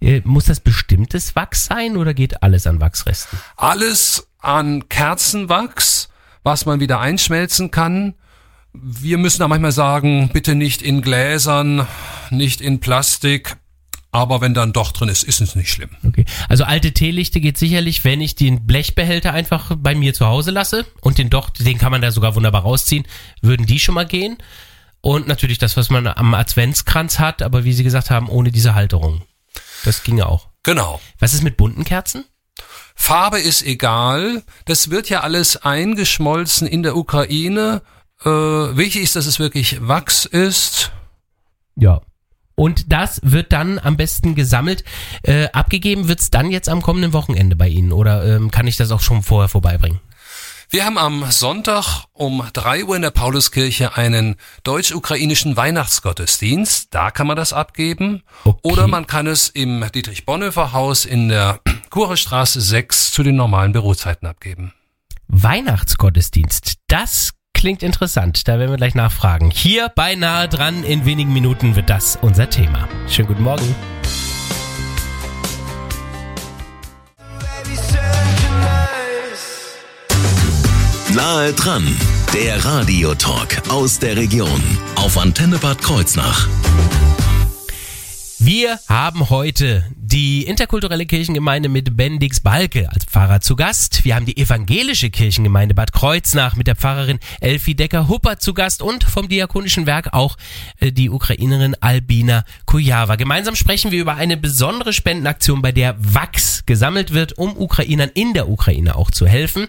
Äh, 0.00 0.22
Muss 0.24 0.46
das 0.46 0.60
bestimmtes 0.60 1.36
Wachs 1.36 1.66
sein 1.66 1.96
oder 1.96 2.14
geht 2.14 2.42
alles 2.42 2.66
an 2.66 2.80
Wachsresten? 2.80 3.38
Alles 3.56 4.26
an 4.38 4.88
Kerzenwachs, 4.88 6.08
was 6.42 6.64
man 6.64 6.80
wieder 6.80 7.00
einschmelzen 7.00 7.70
kann. 7.70 8.14
Wir 8.82 9.18
müssen 9.18 9.40
da 9.40 9.48
manchmal 9.48 9.72
sagen, 9.72 10.30
bitte 10.32 10.54
nicht 10.54 10.82
in 10.82 11.02
Gläsern, 11.02 11.86
nicht 12.30 12.60
in 12.60 12.80
Plastik. 12.80 13.56
Aber 14.12 14.40
wenn 14.40 14.54
dann 14.54 14.72
doch 14.72 14.92
drin 14.92 15.10
ist, 15.10 15.24
ist 15.24 15.42
es 15.42 15.56
nicht 15.56 15.70
schlimm. 15.70 15.90
Okay. 16.06 16.24
Also 16.48 16.64
alte 16.64 16.92
Teelichte 16.92 17.40
geht 17.40 17.58
sicherlich, 17.58 18.02
wenn 18.02 18.22
ich 18.22 18.34
den 18.34 18.66
Blechbehälter 18.66 19.34
einfach 19.34 19.72
bei 19.76 19.94
mir 19.94 20.14
zu 20.14 20.26
Hause 20.26 20.52
lasse 20.52 20.86
und 21.02 21.18
den 21.18 21.28
Docht, 21.28 21.66
den 21.66 21.76
kann 21.76 21.92
man 21.92 22.00
da 22.00 22.10
sogar 22.10 22.34
wunderbar 22.34 22.62
rausziehen, 22.62 23.06
würden 23.42 23.66
die 23.66 23.78
schon 23.78 23.94
mal 23.94 24.06
gehen. 24.06 24.38
Und 25.02 25.28
natürlich 25.28 25.58
das, 25.58 25.76
was 25.76 25.90
man 25.90 26.06
am 26.06 26.34
Adventskranz 26.34 27.18
hat, 27.18 27.42
aber 27.42 27.64
wie 27.64 27.74
Sie 27.74 27.84
gesagt 27.84 28.10
haben, 28.10 28.28
ohne 28.28 28.50
diese 28.50 28.74
Halterung. 28.74 29.22
Das 29.84 30.02
ginge 30.02 30.26
auch. 30.26 30.48
Genau. 30.62 31.00
Was 31.18 31.34
ist 31.34 31.42
mit 31.42 31.56
bunten 31.56 31.84
Kerzen? 31.84 32.24
Farbe 32.94 33.38
ist 33.38 33.62
egal. 33.62 34.42
Das 34.64 34.90
wird 34.90 35.10
ja 35.10 35.20
alles 35.20 35.58
eingeschmolzen 35.58 36.66
in 36.66 36.82
der 36.82 36.96
Ukraine. 36.96 37.82
Äh, 38.24 38.28
wichtig 38.28 39.02
ist, 39.02 39.16
dass 39.16 39.26
es 39.26 39.38
wirklich 39.38 39.86
Wachs 39.86 40.24
ist. 40.24 40.92
Ja. 41.76 42.00
Und 42.54 42.90
das 42.90 43.20
wird 43.22 43.52
dann 43.52 43.78
am 43.78 43.96
besten 43.98 44.34
gesammelt. 44.34 44.82
Äh, 45.22 45.48
abgegeben 45.52 46.08
wird's 46.08 46.30
dann 46.30 46.50
jetzt 46.50 46.70
am 46.70 46.80
kommenden 46.80 47.12
Wochenende 47.12 47.54
bei 47.54 47.68
Ihnen 47.68 47.92
oder 47.92 48.24
ähm, 48.24 48.50
kann 48.50 48.66
ich 48.66 48.78
das 48.78 48.90
auch 48.90 49.02
schon 49.02 49.22
vorher 49.22 49.48
vorbeibringen? 49.48 50.00
Wir 50.68 50.84
haben 50.84 50.98
am 50.98 51.30
Sonntag 51.30 52.06
um 52.12 52.44
drei 52.52 52.84
Uhr 52.84 52.96
in 52.96 53.02
der 53.02 53.12
Pauluskirche 53.12 53.96
einen 53.96 54.34
deutsch-ukrainischen 54.64 55.56
Weihnachtsgottesdienst. 55.56 56.92
Da 56.92 57.12
kann 57.12 57.28
man 57.28 57.36
das 57.36 57.52
abgeben. 57.52 58.24
Okay. 58.44 58.58
Oder 58.62 58.88
man 58.88 59.06
kann 59.06 59.28
es 59.28 59.48
im 59.48 59.84
Dietrich-Bonhoeffer-Haus 59.94 61.04
in 61.04 61.28
der 61.28 61.60
Kurestraße 61.90 62.60
6 62.60 63.12
zu 63.12 63.22
den 63.22 63.36
normalen 63.36 63.72
Bürozeiten 63.72 64.26
abgeben. 64.26 64.72
Weihnachtsgottesdienst. 65.28 66.74
Das 66.88 67.35
klingt 67.56 67.82
interessant. 67.82 68.46
Da 68.46 68.58
werden 68.58 68.70
wir 68.70 68.76
gleich 68.76 68.94
nachfragen. 68.94 69.50
Hier 69.50 69.90
bei 69.94 70.14
Nahe 70.14 70.46
dran 70.46 70.84
in 70.84 71.06
wenigen 71.06 71.32
Minuten 71.32 71.74
wird 71.74 71.88
das 71.88 72.18
unser 72.20 72.48
Thema. 72.50 72.86
Schönen 73.08 73.28
guten 73.28 73.42
Morgen. 73.42 73.74
Nahe 81.14 81.52
dran, 81.54 81.96
Der 82.34 82.62
Radiotalk 82.62 83.62
aus 83.70 83.98
der 83.98 84.18
Region 84.18 84.60
auf 84.96 85.16
Antenne 85.16 85.56
Bad 85.56 85.80
Kreuznach. 85.80 86.46
Wir 88.38 88.78
haben 88.86 89.30
heute 89.30 89.82
die 90.16 90.46
interkulturelle 90.46 91.04
Kirchengemeinde 91.04 91.68
mit 91.68 91.94
Bendix 91.94 92.40
Balke 92.40 92.88
als 92.90 93.04
Pfarrer 93.04 93.42
zu 93.42 93.54
Gast. 93.54 94.02
Wir 94.06 94.14
haben 94.14 94.24
die 94.24 94.38
evangelische 94.38 95.10
Kirchengemeinde 95.10 95.74
Bad 95.74 95.92
Kreuznach 95.92 96.56
mit 96.56 96.66
der 96.66 96.74
Pfarrerin 96.74 97.18
Elfi 97.42 97.74
Decker-Hupper 97.74 98.38
zu 98.38 98.54
Gast 98.54 98.80
und 98.80 99.04
vom 99.04 99.28
diakonischen 99.28 99.84
Werk 99.84 100.14
auch 100.14 100.38
äh, 100.80 100.90
die 100.90 101.10
Ukrainerin 101.10 101.76
Albina 101.80 102.46
Kujawa. 102.64 103.16
Gemeinsam 103.16 103.56
sprechen 103.56 103.90
wir 103.90 104.00
über 104.00 104.14
eine 104.14 104.38
besondere 104.38 104.94
Spendenaktion, 104.94 105.60
bei 105.60 105.70
der 105.70 105.96
Wachs 105.98 106.64
gesammelt 106.64 107.12
wird, 107.12 107.36
um 107.36 107.54
Ukrainern 107.54 108.10
in 108.14 108.32
der 108.32 108.48
Ukraine 108.48 108.96
auch 108.96 109.10
zu 109.10 109.26
helfen. 109.26 109.68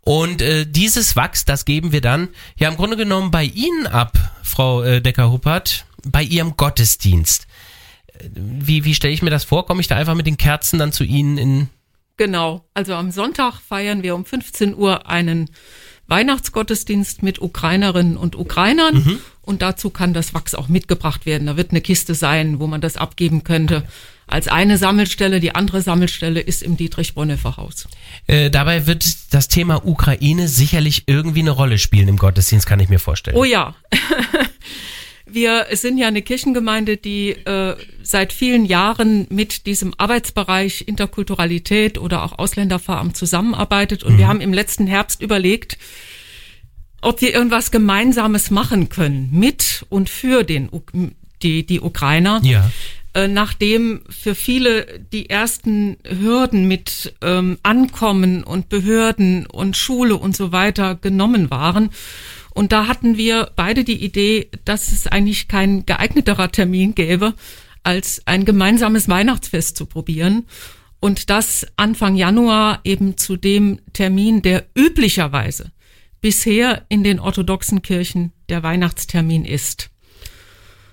Und 0.00 0.40
äh, 0.40 0.64
dieses 0.66 1.14
Wachs, 1.14 1.44
das 1.44 1.66
geben 1.66 1.92
wir 1.92 2.00
dann 2.00 2.28
ja 2.56 2.70
im 2.70 2.76
Grunde 2.76 2.96
genommen 2.96 3.30
bei 3.30 3.44
Ihnen 3.44 3.86
ab, 3.86 4.16
Frau 4.42 4.82
äh, 4.82 5.02
Decker-Huppert, 5.02 5.84
bei 6.06 6.22
Ihrem 6.22 6.56
Gottesdienst. 6.56 7.46
Wie, 8.34 8.84
wie 8.84 8.94
stelle 8.94 9.12
ich 9.12 9.22
mir 9.22 9.30
das 9.30 9.44
vor? 9.44 9.66
Komme 9.66 9.80
ich 9.80 9.88
da 9.88 9.96
einfach 9.96 10.14
mit 10.14 10.26
den 10.26 10.36
Kerzen 10.36 10.78
dann 10.78 10.92
zu 10.92 11.04
Ihnen 11.04 11.38
in. 11.38 11.68
Genau. 12.16 12.64
Also 12.74 12.94
am 12.94 13.10
Sonntag 13.10 13.60
feiern 13.60 14.02
wir 14.02 14.14
um 14.14 14.24
15 14.24 14.74
Uhr 14.74 15.08
einen 15.08 15.50
Weihnachtsgottesdienst 16.06 17.22
mit 17.22 17.40
Ukrainerinnen 17.40 18.16
und 18.16 18.36
Ukrainern. 18.36 18.94
Mhm. 18.94 19.20
Und 19.42 19.62
dazu 19.62 19.90
kann 19.90 20.14
das 20.14 20.32
Wachs 20.32 20.54
auch 20.54 20.68
mitgebracht 20.68 21.26
werden. 21.26 21.46
Da 21.46 21.56
wird 21.56 21.70
eine 21.70 21.80
Kiste 21.80 22.14
sein, 22.14 22.60
wo 22.60 22.66
man 22.66 22.80
das 22.80 22.96
abgeben 22.96 23.44
könnte. 23.44 23.84
Als 24.26 24.48
eine 24.48 24.78
Sammelstelle. 24.78 25.40
Die 25.40 25.54
andere 25.54 25.82
Sammelstelle 25.82 26.40
ist 26.40 26.62
im 26.62 26.76
Dietrich-Bonhoeffer-Haus. 26.76 27.88
Äh, 28.26 28.50
dabei 28.50 28.86
wird 28.86 29.34
das 29.34 29.48
Thema 29.48 29.86
Ukraine 29.86 30.48
sicherlich 30.48 31.04
irgendwie 31.06 31.40
eine 31.40 31.50
Rolle 31.50 31.78
spielen 31.78 32.08
im 32.08 32.16
Gottesdienst, 32.16 32.66
kann 32.66 32.80
ich 32.80 32.88
mir 32.88 33.00
vorstellen. 33.00 33.36
Oh 33.36 33.44
ja. 33.44 33.74
Wir 35.34 35.66
sind 35.72 35.98
ja 35.98 36.06
eine 36.06 36.22
Kirchengemeinde, 36.22 36.96
die 36.96 37.30
äh, 37.30 37.74
seit 38.04 38.32
vielen 38.32 38.64
Jahren 38.64 39.26
mit 39.30 39.66
diesem 39.66 39.92
Arbeitsbereich 39.98 40.84
Interkulturalität 40.86 41.98
oder 41.98 42.22
auch 42.22 42.38
Ausländerveramt 42.38 43.16
zusammenarbeitet. 43.16 44.04
Und 44.04 44.12
mhm. 44.12 44.18
wir 44.18 44.28
haben 44.28 44.40
im 44.40 44.52
letzten 44.52 44.86
Herbst 44.86 45.20
überlegt, 45.20 45.76
ob 47.02 47.20
wir 47.20 47.34
irgendwas 47.34 47.72
Gemeinsames 47.72 48.52
machen 48.52 48.90
können 48.90 49.28
mit 49.32 49.84
und 49.88 50.08
für 50.08 50.44
den, 50.44 50.70
die, 51.42 51.66
die 51.66 51.80
Ukrainer. 51.80 52.40
Ja. 52.44 52.70
Äh, 53.12 53.26
nachdem 53.26 54.02
für 54.08 54.36
viele 54.36 55.00
die 55.12 55.30
ersten 55.30 55.96
Hürden 56.04 56.68
mit 56.68 57.12
ähm, 57.22 57.58
Ankommen 57.64 58.44
und 58.44 58.68
Behörden 58.68 59.46
und 59.46 59.76
Schule 59.76 60.14
und 60.14 60.36
so 60.36 60.52
weiter 60.52 60.94
genommen 60.94 61.50
waren 61.50 61.90
und 62.54 62.72
da 62.72 62.86
hatten 62.86 63.16
wir 63.16 63.50
beide 63.56 63.84
die 63.84 64.02
Idee, 64.02 64.48
dass 64.64 64.92
es 64.92 65.06
eigentlich 65.06 65.48
kein 65.48 65.84
geeigneterer 65.84 66.50
Termin 66.50 66.94
gäbe, 66.94 67.34
als 67.82 68.22
ein 68.26 68.44
gemeinsames 68.44 69.08
Weihnachtsfest 69.08 69.76
zu 69.76 69.86
probieren. 69.86 70.46
Und 71.00 71.28
das 71.28 71.66
Anfang 71.76 72.16
Januar 72.16 72.80
eben 72.84 73.18
zu 73.18 73.36
dem 73.36 73.80
Termin, 73.92 74.40
der 74.40 74.64
üblicherweise 74.74 75.72
bisher 76.22 76.86
in 76.88 77.04
den 77.04 77.20
orthodoxen 77.20 77.82
Kirchen 77.82 78.32
der 78.48 78.62
Weihnachtstermin 78.62 79.44
ist. 79.44 79.90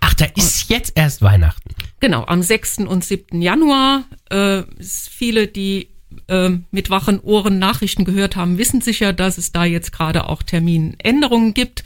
Ach, 0.01 0.13
da 0.15 0.25
ist 0.35 0.69
jetzt 0.69 0.93
erst 0.95 1.21
Weihnachten. 1.21 1.73
Genau, 2.01 2.25
am 2.25 2.41
6. 2.41 2.79
und 2.79 3.05
7. 3.05 3.41
Januar. 3.41 4.03
Äh, 4.29 4.63
viele, 4.81 5.47
die 5.47 5.90
äh, 6.27 6.49
mit 6.71 6.89
wachen 6.89 7.19
Ohren 7.19 7.59
Nachrichten 7.59 8.05
gehört 8.05 8.35
haben, 8.35 8.57
wissen 8.57 8.81
sicher, 8.81 9.13
dass 9.13 9.37
es 9.37 9.51
da 9.51 9.65
jetzt 9.65 9.91
gerade 9.91 10.27
auch 10.27 10.43
Terminänderungen 10.43 11.53
gibt. 11.53 11.83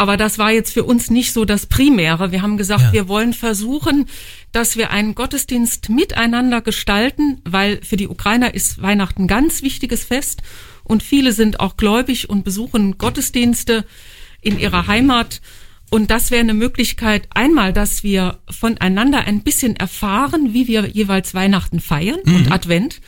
Aber 0.00 0.16
das 0.16 0.38
war 0.38 0.52
jetzt 0.52 0.72
für 0.72 0.84
uns 0.84 1.10
nicht 1.10 1.32
so 1.32 1.44
das 1.44 1.66
Primäre. 1.66 2.30
Wir 2.30 2.40
haben 2.40 2.56
gesagt, 2.56 2.82
ja. 2.82 2.92
wir 2.92 3.08
wollen 3.08 3.32
versuchen, 3.32 4.06
dass 4.52 4.76
wir 4.76 4.90
einen 4.90 5.16
Gottesdienst 5.16 5.88
miteinander 5.88 6.60
gestalten, 6.60 7.40
weil 7.44 7.82
für 7.82 7.96
die 7.96 8.06
Ukrainer 8.06 8.54
ist 8.54 8.80
Weihnachten 8.80 9.22
ein 9.22 9.28
ganz 9.28 9.62
wichtiges 9.62 10.04
Fest 10.04 10.42
und 10.84 11.02
viele 11.02 11.32
sind 11.32 11.58
auch 11.58 11.76
gläubig 11.76 12.30
und 12.30 12.44
besuchen 12.44 12.96
Gottesdienste 12.96 13.84
in 14.40 14.60
ihrer 14.60 14.86
Heimat. 14.86 15.40
Und 15.90 16.10
das 16.10 16.30
wäre 16.30 16.40
eine 16.40 16.54
Möglichkeit, 16.54 17.26
einmal, 17.30 17.72
dass 17.72 18.02
wir 18.02 18.38
voneinander 18.48 19.26
ein 19.26 19.42
bisschen 19.42 19.74
erfahren, 19.74 20.52
wie 20.52 20.68
wir 20.68 20.86
jeweils 20.86 21.34
Weihnachten 21.34 21.80
feiern 21.80 22.20
mhm. 22.24 22.36
und 22.36 22.52
Advent 22.52 23.00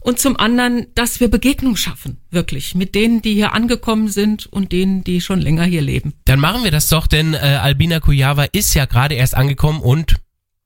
und 0.00 0.18
zum 0.18 0.36
anderen, 0.36 0.86
dass 0.94 1.20
wir 1.20 1.28
Begegnung 1.28 1.76
schaffen, 1.76 2.18
wirklich, 2.30 2.74
mit 2.74 2.94
denen, 2.94 3.22
die 3.22 3.34
hier 3.34 3.52
angekommen 3.52 4.08
sind 4.08 4.46
und 4.46 4.72
denen, 4.72 5.04
die 5.04 5.20
schon 5.20 5.40
länger 5.40 5.64
hier 5.64 5.82
leben. 5.82 6.14
Dann 6.24 6.40
machen 6.40 6.64
wir 6.64 6.70
das 6.70 6.88
doch, 6.88 7.06
denn 7.06 7.34
äh, 7.34 7.38
Albina 7.38 8.00
Kujawa 8.00 8.44
ist 8.44 8.74
ja 8.74 8.84
gerade 8.84 9.14
erst 9.14 9.34
angekommen 9.34 9.80
und 9.80 10.16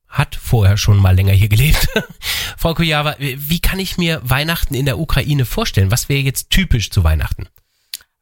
hat 0.08 0.36
vorher 0.36 0.76
schon 0.76 0.98
mal 0.98 1.14
länger 1.14 1.32
hier 1.32 1.48
gelebt. 1.48 1.88
Frau 2.58 2.74
Kujawa, 2.74 3.16
wie 3.18 3.60
kann 3.60 3.78
ich 3.78 3.96
mir 3.96 4.20
Weihnachten 4.22 4.74
in 4.74 4.84
der 4.84 4.98
Ukraine 4.98 5.46
vorstellen? 5.46 5.90
Was 5.90 6.08
wäre 6.08 6.20
jetzt 6.20 6.50
typisch 6.50 6.90
zu 6.90 7.02
Weihnachten? 7.02 7.48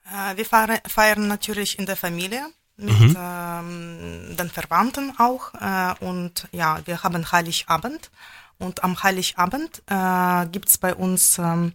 Äh, 0.07 0.37
wir 0.37 0.45
feiern 0.45 1.27
natürlich 1.27 1.79
in 1.79 1.87
der 1.87 1.97
Familie 1.97 2.43
mit 2.77 2.99
mhm. 2.99 3.17
ähm, 3.19 4.37
den 4.37 4.51
Verwandten 4.51 5.13
auch 5.19 5.53
äh, 5.55 6.05
und 6.05 6.49
ja, 6.53 6.81
wir 6.87 7.03
haben 7.03 7.31
Heiligabend 7.31 8.11
und 8.61 8.85
am 8.85 9.03
Heiligabend 9.03 9.83
äh, 9.87 10.47
gibt 10.47 10.81
bei 10.81 10.95
uns 10.95 11.39
ähm, 11.39 11.73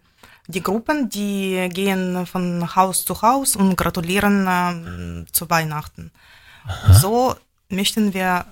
die 0.48 0.62
Gruppen, 0.62 1.10
die 1.10 1.70
gehen 1.74 2.26
von 2.26 2.76
Haus 2.76 3.04
zu 3.06 3.22
Haus 3.22 3.56
und 3.56 3.76
gratulieren 3.76 4.48
äh, 4.48 5.32
zu 5.32 5.50
Weihnachten. 5.50 6.12
Aha. 6.66 6.94
So 6.94 7.36
möchten 7.70 8.14
wir 8.14 8.46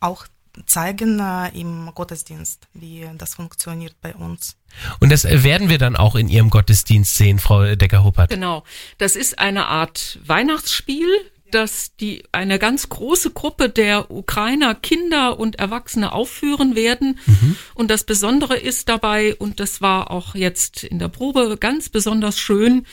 auch 0.00 0.26
zeigen 0.66 1.20
äh, 1.20 1.48
im 1.58 1.90
Gottesdienst, 1.94 2.68
wie 2.74 3.08
das 3.16 3.34
funktioniert 3.34 3.94
bei 4.00 4.14
uns. 4.14 4.56
Und 4.98 5.10
das 5.10 5.24
werden 5.24 5.68
wir 5.68 5.78
dann 5.78 5.96
auch 5.96 6.14
in 6.14 6.28
Ihrem 6.28 6.50
Gottesdienst 6.50 7.16
sehen, 7.16 7.38
Frau 7.38 7.74
Decker-Huppert. 7.74 8.30
Genau. 8.30 8.64
Das 8.98 9.16
ist 9.16 9.38
eine 9.38 9.66
Art 9.66 10.18
Weihnachtsspiel, 10.24 11.08
dass 11.54 11.96
die 11.96 12.22
eine 12.32 12.58
ganz 12.58 12.88
große 12.88 13.30
Gruppe 13.30 13.68
der 13.68 14.10
Ukrainer 14.10 14.74
Kinder 14.74 15.38
und 15.38 15.56
Erwachsene 15.56 16.12
aufführen 16.12 16.74
werden. 16.74 17.18
Mhm. 17.26 17.56
Und 17.74 17.90
das 17.90 18.04
Besondere 18.04 18.56
ist 18.56 18.88
dabei, 18.88 19.34
und 19.36 19.60
das 19.60 19.80
war 19.80 20.10
auch 20.10 20.34
jetzt 20.34 20.84
in 20.84 20.98
der 20.98 21.08
Probe 21.08 21.56
ganz 21.58 21.88
besonders 21.88 22.38
schön, 22.38 22.86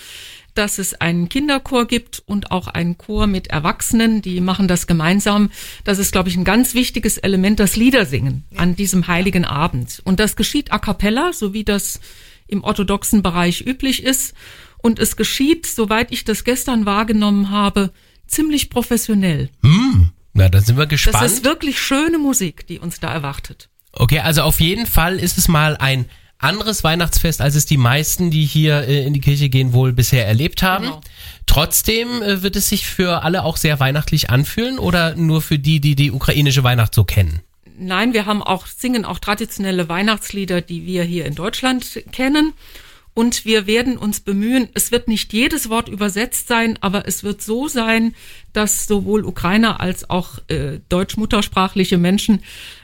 dass 0.58 0.80
es 0.80 0.96
einen 0.96 1.30
Kinderchor 1.30 1.86
gibt 1.86 2.24
und 2.26 2.52
auch 2.52 2.68
einen 2.68 2.98
Chor 2.98 3.28
mit 3.28 3.48
Erwachsenen, 3.48 4.22
die 4.22 4.42
machen 4.42 4.68
das 4.68 4.88
gemeinsam. 4.88 5.52
Das 5.84 6.00
ist, 6.00 6.12
glaube 6.12 6.30
ich, 6.30 6.36
ein 6.36 6.44
ganz 6.44 6.74
wichtiges 6.74 7.18
Element, 7.18 7.60
das 7.60 7.76
Liedersingen 7.76 8.44
ja. 8.50 8.60
an 8.60 8.76
diesem 8.76 9.08
heiligen 9.08 9.46
Abend. 9.46 10.02
Und 10.04 10.20
das 10.20 10.36
geschieht 10.36 10.72
a 10.72 10.80
cappella, 10.80 11.32
so 11.32 11.54
wie 11.54 11.64
das 11.64 12.00
im 12.48 12.64
orthodoxen 12.64 13.22
Bereich 13.22 13.66
üblich 13.66 14.04
ist. 14.04 14.34
Und 14.80 15.00
es 15.00 15.16
geschieht, 15.16 15.66
soweit 15.66 16.12
ich 16.12 16.24
das 16.24 16.44
gestern 16.44 16.86
wahrgenommen 16.86 17.50
habe, 17.52 17.92
ziemlich 18.28 18.70
professionell. 18.70 19.50
Hm, 19.62 20.12
na, 20.34 20.50
da 20.50 20.62
sind 20.62 20.78
wir 20.78 20.86
gespannt. 20.86 21.24
Das 21.24 21.32
ist 21.34 21.44
wirklich 21.44 21.80
schöne 21.80 22.18
Musik, 22.18 22.68
die 22.68 22.80
uns 22.80 23.00
da 23.00 23.12
erwartet. 23.12 23.70
Okay, 23.94 24.20
also 24.20 24.44
auf 24.44 24.60
jeden 24.60 24.86
Fall 24.86 25.18
ist 25.18 25.38
es 25.38 25.48
mal 25.48 25.78
ein 25.78 26.06
anderes 26.40 26.84
Weihnachtsfest, 26.84 27.42
als 27.42 27.56
es 27.56 27.66
die 27.66 27.78
meisten, 27.78 28.30
die 28.30 28.46
hier 28.46 28.88
äh, 28.88 29.06
in 29.06 29.14
die 29.14 29.22
Kirche 29.22 29.50
gehen, 29.50 29.74
wohl 29.74 29.94
bisher 29.94 30.28
erlebt 30.28 30.62
haben. 30.62 30.86
Genau. 30.86 31.02
Trotzdem 31.48 32.22
äh, 32.22 32.44
wird 32.44 32.56
es 32.56 32.70
sich 32.70 32.86
für 32.86 33.24
alle 33.24 33.44
auch 33.44 33.58
sehr 33.58 33.80
weihnachtlich 33.80 34.30
anfühlen 34.30 34.78
oder 34.78 35.16
nur 35.16 35.42
für 35.42 35.58
die, 35.58 35.80
die 35.80 35.96
die 35.96 36.12
ukrainische 36.12 36.64
Weihnacht 36.64 36.94
so 36.94 37.04
kennen? 37.04 37.42
Nein, 37.80 38.14
wir 38.14 38.26
haben 38.26 38.42
auch, 38.42 38.66
singen 38.66 39.06
auch 39.06 39.20
traditionelle 39.20 39.88
Weihnachtslieder, 39.90 40.62
die 40.62 40.86
wir 40.86 41.04
hier 41.04 41.26
in 41.26 41.36
Deutschland 41.36 42.04
kennen. 42.12 42.54
Und 43.18 43.46
wir 43.46 43.66
werden 43.66 43.98
uns 43.98 44.20
bemühen, 44.20 44.70
es 44.76 44.92
wird 44.92 45.08
nicht 45.08 45.34
jedes 45.34 45.72
Wort 45.72 45.90
übersetzt 45.90 46.48
sein, 46.48 46.78
aber 46.82 47.08
es 47.08 47.24
wird 47.24 47.42
so 47.42 47.68
sein, 47.68 48.14
dass 48.54 48.86
sowohl 48.86 49.26
Ukrainer 49.26 49.82
als 49.82 50.08
auch 50.08 50.38
äh, 50.50 50.82
deutsch-muttersprachliche 50.90 51.98
Menschen 51.98 52.44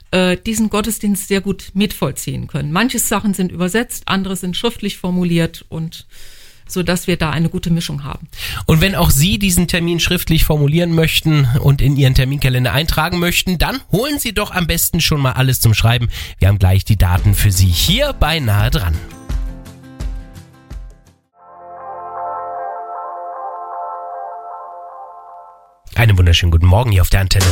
äh, 0.10 0.36
diesen 0.44 0.72
Gottesdienst 0.72 1.28
sehr 1.28 1.40
gut 1.40 1.66
mitvollziehen 1.75 2.48
können. 2.48 2.72
Manche 2.72 2.98
Sachen 2.98 3.36
sind 3.36 3.52
übersetzt, 3.52 4.08
andere 4.08 4.36
sind 4.36 4.58
schriftlich 4.58 4.98
formuliert 4.98 5.66
und 5.70 6.08
so 6.68 6.82
dass 6.82 7.06
wir 7.06 7.18
da 7.18 7.30
eine 7.30 7.50
gute 7.50 7.70
Mischung 7.70 8.04
haben. 8.04 8.28
Und 8.66 8.82
wenn 8.82 8.96
auch 8.96 9.12
Sie 9.12 9.38
diesen 9.38 9.68
Termin 9.68 10.00
schriftlich 10.00 10.46
formulieren 10.46 10.96
möchten 10.96 11.48
und 11.60 11.80
in 11.80 11.96
Ihren 11.96 12.16
Terminkalender 12.16 12.74
eintragen 12.74 13.20
möchten, 13.20 13.60
dann 13.60 13.82
holen 13.92 14.18
Sie 14.18 14.34
doch 14.34 14.50
am 14.50 14.66
besten 14.66 15.00
schon 15.00 15.22
mal 15.22 15.34
alles 15.34 15.62
zum 15.62 15.75
Schreiben. 15.75 16.10
Wir 16.40 16.48
haben 16.48 16.58
gleich 16.58 16.86
die 16.86 16.98
Daten 16.98 17.36
für 17.36 17.52
Sie 17.52 17.68
hier 17.68 18.13
bei 18.13 18.40
Nahe 18.40 18.72
dran. 18.72 18.96
Einen 25.96 26.18
wunderschönen 26.18 26.52
guten 26.52 26.66
Morgen 26.66 26.92
hier 26.92 27.02
auf 27.02 27.10
der 27.10 27.22
Antenne. 27.22 27.46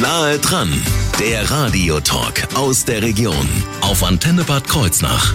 Nahe 0.00 0.38
dran, 0.38 0.70
der 1.18 1.50
Radiotalk 1.50 2.54
aus 2.54 2.84
der 2.84 3.02
Region 3.02 3.48
auf 3.80 4.04
Antenne 4.04 4.44
Bad 4.44 4.68
Kreuznach. 4.68 5.34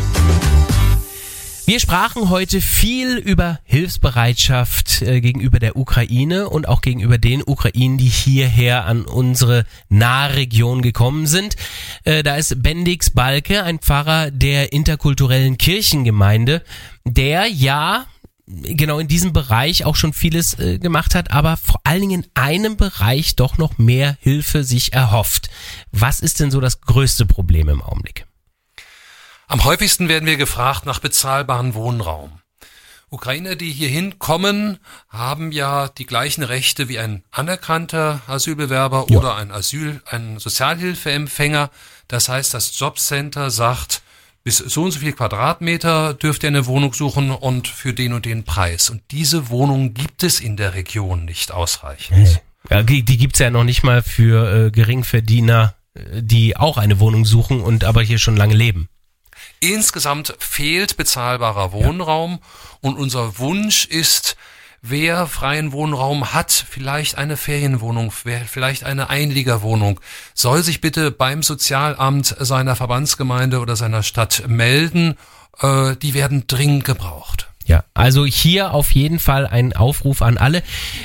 Wir 1.65 1.79
sprachen 1.79 2.29
heute 2.29 2.61
viel 2.61 3.17
über 3.17 3.59
Hilfsbereitschaft 3.63 5.01
äh, 5.01 5.21
gegenüber 5.21 5.59
der 5.59 5.75
Ukraine 5.75 6.49
und 6.49 6.67
auch 6.67 6.81
gegenüber 6.81 7.17
den 7.17 7.41
Ukrainen, 7.41 7.97
die 7.97 8.09
hierher 8.09 8.85
an 8.85 9.05
unsere 9.05 9.65
Nahregion 9.89 10.81
gekommen 10.81 11.25
sind. 11.25 11.55
Äh, 12.03 12.21
da 12.21 12.35
ist 12.35 12.61
Bendix 12.61 13.09
Balke, 13.09 13.63
ein 13.63 13.79
Pfarrer 13.79 14.29
der 14.29 14.71
interkulturellen 14.71 15.57
Kirchengemeinde, 15.57 16.63
der 17.05 17.47
ja 17.47 18.05
genau 18.61 18.99
in 18.99 19.07
diesem 19.07 19.33
Bereich 19.33 19.85
auch 19.85 19.95
schon 19.95 20.13
vieles 20.13 20.57
äh, 20.59 20.79
gemacht 20.79 21.15
hat, 21.15 21.31
aber 21.31 21.57
vor 21.57 21.81
allen 21.83 22.01
Dingen 22.01 22.23
in 22.23 22.29
einem 22.35 22.77
Bereich 22.77 23.35
doch 23.35 23.57
noch 23.57 23.77
mehr 23.77 24.17
Hilfe 24.19 24.63
sich 24.63 24.93
erhofft. 24.93 25.49
Was 25.91 26.19
ist 26.19 26.39
denn 26.39 26.51
so 26.51 26.59
das 26.59 26.81
größte 26.81 27.25
Problem 27.25 27.69
im 27.69 27.81
Augenblick? 27.81 28.25
Am 29.47 29.63
häufigsten 29.63 30.09
werden 30.09 30.25
wir 30.25 30.37
gefragt 30.37 30.85
nach 30.85 30.99
bezahlbaren 30.99 31.73
Wohnraum. 31.73 32.39
Ukrainer, 33.09 33.55
die 33.55 33.71
hierhin 33.71 34.17
kommen, 34.17 34.79
haben 35.09 35.51
ja 35.51 35.87
die 35.87 36.07
gleichen 36.07 36.43
Rechte 36.43 36.89
wie 36.89 36.97
ein 36.97 37.23
anerkannter 37.29 38.21
Asylbewerber 38.25 39.05
ja. 39.09 39.17
oder 39.19 39.35
ein 39.35 39.51
Asyl, 39.51 40.01
ein 40.07 40.39
Sozialhilfeempfänger. 40.39 41.69
Das 42.07 42.27
heißt, 42.27 42.55
das 42.55 42.77
Jobcenter 42.79 43.51
sagt, 43.51 44.01
bis 44.43 44.57
so 44.57 44.83
und 44.83 44.91
so 44.91 44.99
viel 44.99 45.13
Quadratmeter 45.13 46.13
dürft 46.13 46.43
ihr 46.43 46.49
eine 46.49 46.65
Wohnung 46.65 46.93
suchen 46.93 47.31
und 47.31 47.67
für 47.67 47.93
den 47.93 48.13
und 48.13 48.25
den 48.25 48.43
Preis. 48.43 48.89
Und 48.89 49.01
diese 49.11 49.49
Wohnung 49.49 49.93
gibt 49.93 50.23
es 50.23 50.39
in 50.39 50.57
der 50.57 50.73
Region 50.73 51.25
nicht 51.25 51.51
ausreichend. 51.51 52.41
Ja, 52.69 52.83
die, 52.83 53.03
gibt's 53.03 53.39
ja 53.39 53.49
noch 53.49 53.63
nicht 53.63 53.83
mal 53.83 54.01
für 54.01 54.67
äh, 54.67 54.71
Geringverdiener, 54.71 55.75
äh, 55.93 56.21
die 56.21 56.57
auch 56.57 56.77
eine 56.77 56.99
Wohnung 56.99 57.25
suchen 57.25 57.61
und 57.61 57.83
aber 57.83 58.01
hier 58.01 58.19
schon 58.19 58.37
lange 58.37 58.55
leben. 58.55 58.87
Insgesamt 59.59 60.35
fehlt 60.39 60.97
bezahlbarer 60.97 61.71
Wohnraum 61.71 62.31
ja. 62.33 62.39
und 62.81 62.97
unser 62.97 63.37
Wunsch 63.39 63.85
ist, 63.85 64.35
wer 64.83 65.27
freien 65.27 65.71
Wohnraum 65.71 66.33
hat, 66.33 66.51
vielleicht 66.51 67.17
eine 67.17 67.37
Ferienwohnung, 67.37 68.11
vielleicht 68.11 68.83
eine 68.83 69.09
Einliegerwohnung, 69.09 69.99
soll 70.35 70.61
sich 70.61 70.81
bitte 70.81 71.09
beim 71.09 71.41
Sozialamt 71.41 72.35
seiner 72.37 72.75
Verbandsgemeinde 72.75 73.59
oder 73.59 73.75
seiner 73.75 74.03
Stadt 74.03 74.43
melden. 74.47 75.17
Äh, 75.59 75.95
die 75.95 76.13
werden 76.13 76.45
dringend 76.47 76.83
gebraucht. 76.83 77.49
Ja, 77.65 77.85
also 77.93 78.25
hier 78.25 78.73
auf 78.73 78.91
jeden 78.91 79.19
Fall 79.19 79.47
ein 79.47 79.73
Aufruf 79.73 80.21
an 80.21 80.37
alle, 80.37 80.63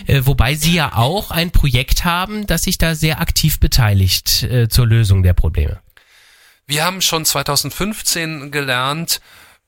äh, 0.09 0.23
wobei 0.25 0.57
Sie 0.57 0.75
ja 0.75 0.97
auch 0.97 1.31
ein 1.31 1.53
Projekt 1.53 2.05
haben, 2.05 2.49
das 2.49 2.65
sich 2.65 2.79
da 2.79 2.97
sehr 2.97 3.21
aktiv 3.21 3.61
beteiligt 3.61 4.43
äh, 4.43 4.69
zur 4.69 4.89
Lösung 4.89 5.23
der 5.23 5.35
Probleme. 5.35 5.79
Wir 6.67 6.85
haben 6.85 7.01
schon 7.01 7.25
2015 7.25 8.51
gelernt, 8.51 9.21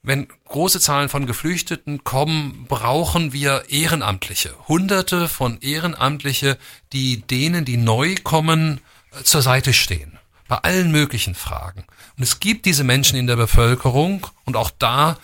wenn 0.02 0.28
große 0.48 0.80
Zahlen 0.80 1.08
von 1.08 1.26
Geflüchteten 1.26 2.04
kommen, 2.04 2.64
brauchen 2.68 3.32
wir 3.32 3.64
Ehrenamtliche. 3.68 4.54
Hunderte 4.66 5.28
von 5.28 5.60
Ehrenamtliche, 5.60 6.56
die 6.92 7.20
denen, 7.22 7.64
die 7.64 7.76
neu 7.76 8.14
kommen, 8.22 8.80
zur 9.24 9.42
Seite 9.42 9.72
stehen. 9.72 10.18
Bei 10.48 10.56
allen 10.58 10.90
möglichen 10.90 11.34
Fragen. 11.34 11.84
Und 12.16 12.22
es 12.22 12.40
gibt 12.40 12.64
diese 12.66 12.84
Menschen 12.84 13.18
in 13.18 13.26
der 13.26 13.36
Bevölkerung 13.36 14.26
und 14.44 14.56
auch 14.56 14.70
da 14.78 15.18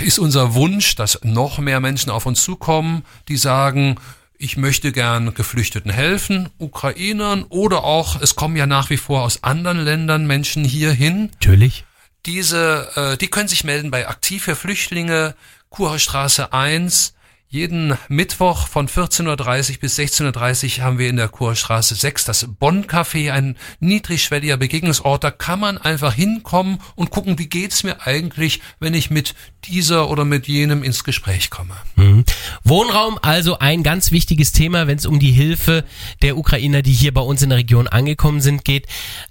ist 0.00 0.18
unser 0.18 0.54
Wunsch, 0.54 0.94
dass 0.94 1.20
noch 1.22 1.58
mehr 1.58 1.80
Menschen 1.80 2.10
auf 2.10 2.26
uns 2.26 2.42
zukommen, 2.42 3.04
die 3.28 3.36
sagen, 3.36 3.96
ich 4.38 4.56
möchte 4.56 4.92
gern 4.92 5.34
Geflüchteten 5.34 5.90
helfen, 5.90 6.48
Ukrainern 6.58 7.44
oder 7.48 7.84
auch, 7.84 8.20
es 8.20 8.34
kommen 8.34 8.56
ja 8.56 8.66
nach 8.66 8.90
wie 8.90 8.96
vor 8.96 9.22
aus 9.22 9.42
anderen 9.42 9.78
Ländern 9.78 10.26
Menschen 10.26 10.64
hierhin. 10.64 11.30
Natürlich. 11.34 11.84
Diese, 12.26 12.88
äh, 12.96 13.16
die 13.16 13.28
können 13.28 13.48
sich 13.48 13.64
melden 13.64 13.90
bei 13.90 14.08
Aktiv 14.08 14.44
für 14.44 14.56
Flüchtlinge, 14.56 15.34
Kurstraße 15.68 16.52
1, 16.52 17.14
jeden 17.54 17.96
Mittwoch 18.08 18.66
von 18.66 18.88
14.30 18.88 19.74
Uhr 19.74 19.78
bis 19.78 19.96
16.30 19.96 20.78
Uhr 20.78 20.84
haben 20.84 20.98
wir 20.98 21.08
in 21.08 21.14
der 21.14 21.28
Kurstraße 21.28 21.94
6 21.94 22.24
das 22.24 22.48
Bonn-Café, 22.58 23.30
ein 23.30 23.56
niedrigschwelliger 23.78 24.56
Begegnungsort. 24.56 25.22
Da 25.22 25.30
kann 25.30 25.60
man 25.60 25.78
einfach 25.78 26.12
hinkommen 26.12 26.80
und 26.96 27.10
gucken, 27.10 27.38
wie 27.38 27.46
geht's 27.46 27.84
mir 27.84 28.04
eigentlich, 28.04 28.60
wenn 28.80 28.92
ich 28.92 29.08
mit 29.08 29.36
dieser 29.66 30.10
oder 30.10 30.24
mit 30.24 30.48
jenem 30.48 30.82
ins 30.82 31.04
Gespräch 31.04 31.48
komme. 31.48 31.76
Mhm. 31.94 32.24
Wohnraum 32.64 33.20
also 33.22 33.60
ein 33.60 33.84
ganz 33.84 34.10
wichtiges 34.10 34.50
Thema, 34.50 34.88
wenn 34.88 34.98
es 34.98 35.06
um 35.06 35.20
die 35.20 35.30
Hilfe 35.30 35.84
der 36.22 36.36
Ukrainer, 36.36 36.82
die 36.82 36.92
hier 36.92 37.14
bei 37.14 37.20
uns 37.20 37.40
in 37.40 37.50
der 37.50 37.58
Region 37.58 37.86
angekommen 37.86 38.40
sind, 38.40 38.64
geht. 38.64 38.88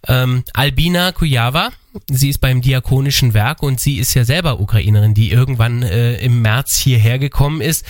Ähm, 0.07 0.45
Albina 0.53 1.11
Kujawa, 1.11 1.71
sie 2.09 2.29
ist 2.29 2.39
beim 2.39 2.61
Diakonischen 2.61 3.33
Werk 3.33 3.63
und 3.63 3.79
sie 3.79 3.97
ist 3.97 4.13
ja 4.13 4.23
selber 4.23 4.59
Ukrainerin, 4.59 5.13
die 5.13 5.31
irgendwann 5.31 5.83
äh, 5.83 6.15
im 6.17 6.41
März 6.41 6.77
hierher 6.77 7.19
gekommen 7.19 7.61
ist. 7.61 7.85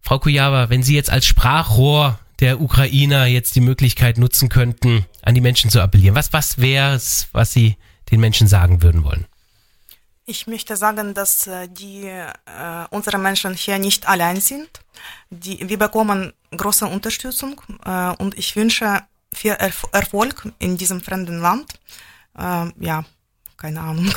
Frau 0.00 0.18
Kujawa, 0.18 0.70
wenn 0.70 0.82
Sie 0.82 0.94
jetzt 0.94 1.10
als 1.10 1.26
Sprachrohr 1.26 2.18
der 2.40 2.60
Ukrainer 2.60 3.26
jetzt 3.26 3.56
die 3.56 3.60
Möglichkeit 3.60 4.16
nutzen 4.16 4.48
könnten, 4.48 5.04
an 5.22 5.34
die 5.34 5.40
Menschen 5.40 5.70
zu 5.70 5.80
appellieren, 5.80 6.14
was, 6.14 6.32
was 6.32 6.58
wäre 6.58 6.94
es, 6.94 7.28
was 7.32 7.52
Sie 7.52 7.76
den 8.10 8.20
Menschen 8.20 8.46
sagen 8.46 8.82
würden 8.82 9.04
wollen? 9.04 9.26
Ich 10.24 10.46
möchte 10.46 10.76
sagen, 10.76 11.14
dass 11.14 11.46
äh, 11.46 11.68
die, 11.68 12.04
äh, 12.04 12.24
unsere 12.90 13.18
Menschen 13.18 13.54
hier 13.54 13.78
nicht 13.78 14.06
allein 14.08 14.40
sind. 14.40 14.68
Die, 15.30 15.68
wir 15.68 15.78
bekommen 15.78 16.32
große 16.54 16.86
Unterstützung 16.86 17.60
äh, 17.84 18.10
und 18.18 18.36
ich 18.36 18.54
wünsche 18.54 19.02
viel 19.32 19.52
Erfolg 19.52 20.52
in 20.58 20.76
diesem 20.76 21.00
fremden 21.00 21.40
Land. 21.40 21.72
Äh, 22.38 22.66
ja, 22.78 23.04
keine 23.58 23.80
Ahnung. 23.80 24.10